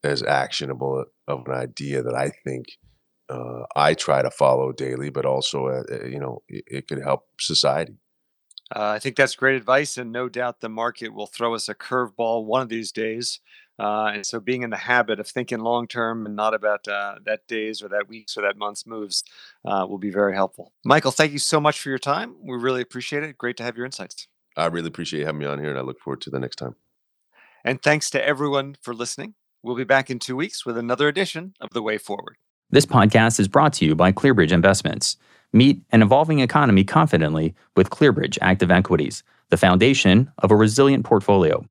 as 0.03 0.23
actionable 0.23 1.05
of 1.29 1.47
an 1.47 1.55
idea 1.55 2.03
that 2.03 2.15
i 2.15 2.31
think 2.45 2.67
uh, 3.29 3.63
i 3.75 3.95
try 3.95 4.23
to 4.23 4.31
follow 4.31 4.73
daily 4.73 5.11
but 5.11 5.25
also 5.25 5.67
uh, 5.67 5.83
uh 5.91 6.05
you 6.05 6.19
know 6.19 6.43
it, 6.49 6.65
it 6.67 6.89
could 6.89 7.03
help 7.03 7.27
society 7.41 7.95
uh, 8.75 8.95
I 8.97 8.99
think 8.99 9.15
that's 9.15 9.37
great 9.37 9.55
advice, 9.55 9.97
and 9.97 10.11
no 10.11 10.29
doubt 10.29 10.61
the 10.61 10.69
market 10.69 11.15
will 11.15 11.29
throw 11.29 11.55
us 11.55 11.69
a 11.69 11.75
curveball 11.75 12.47
one 12.47 12.63
of 12.63 12.69
these 12.69 12.91
days. 12.91 13.39
Uh, 13.79 14.11
and 14.15 14.25
so, 14.25 14.41
being 14.41 14.63
in 14.63 14.71
the 14.71 14.77
habit 14.77 15.21
of 15.21 15.27
thinking 15.27 15.61
long 15.61 15.87
term 15.87 16.25
and 16.25 16.35
not 16.35 16.55
about 16.55 16.89
uh, 16.89 17.17
that 17.25 17.47
days 17.47 17.83
or 17.83 17.89
that 17.89 18.09
weeks 18.09 18.37
or 18.37 18.43
that 18.43 18.57
month's 18.57 18.87
moves 18.87 19.23
uh, 19.65 19.87
will 19.89 19.99
be 19.99 20.11
very 20.11 20.35
helpful. 20.35 20.73
Michael, 20.85 21.11
thank 21.11 21.33
you 21.33 21.39
so 21.39 21.61
much 21.61 21.81
for 21.81 21.91
your 21.91 21.99
time. 21.99 22.37
We 22.43 22.57
really 22.57 22.81
appreciate 22.81 23.23
it. 23.23 23.37
Great 23.37 23.57
to 23.59 23.63
have 23.65 23.77
your 23.77 23.85
insights. 23.85 24.29
I 24.57 24.67
really 24.67 24.89
appreciate 24.89 25.21
you 25.21 25.27
having 25.27 25.41
me 25.41 25.47
on 25.47 25.59
here, 25.59 25.69
and 25.69 25.79
I 25.79 25.83
look 25.83 26.01
forward 26.01 26.23
to 26.23 26.31
the 26.31 26.41
next 26.41 26.57
time. 26.57 26.77
And 27.65 27.83
thanks 27.83 28.09
to 28.11 28.27
everyone 28.27 28.77
for 28.81 28.95
listening. 28.95 29.35
We'll 29.63 29.77
be 29.77 29.85
back 29.85 30.09
in 30.09 30.19
two 30.19 30.37
weeks 30.37 30.65
with 30.65 30.79
another 30.79 31.09
edition 31.09 31.55
of 31.61 31.71
The 31.71 31.83
Way 31.83 31.99
Forward. 31.99 32.37
This 32.71 32.87
podcast 32.87 33.39
is 33.39 33.49
brought 33.49 33.73
to 33.75 33.85
you 33.85 33.95
by 33.95 34.13
ClearBridge 34.13 34.53
Investments. 34.53 35.17
Meet 35.53 35.83
an 35.91 36.03
evolving 36.03 36.41
economy 36.41 36.85
confidently 36.85 37.55
with 37.77 37.91
ClearBridge 37.91 38.39
Active 38.41 38.71
Equities, 38.71 39.23
the 39.51 39.57
foundation 39.57 40.31
of 40.39 40.51
a 40.51 40.57
resilient 40.57 41.05
portfolio. 41.05 41.65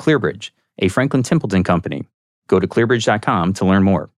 ClearBridge 0.00 0.50
a 0.82 0.88
Franklin 0.88 1.22
Templeton 1.22 1.62
company. 1.64 2.04
Go 2.48 2.58
to 2.60 2.66
clearbridge.com 2.66 3.54
to 3.54 3.64
learn 3.64 3.84
more. 3.84 4.10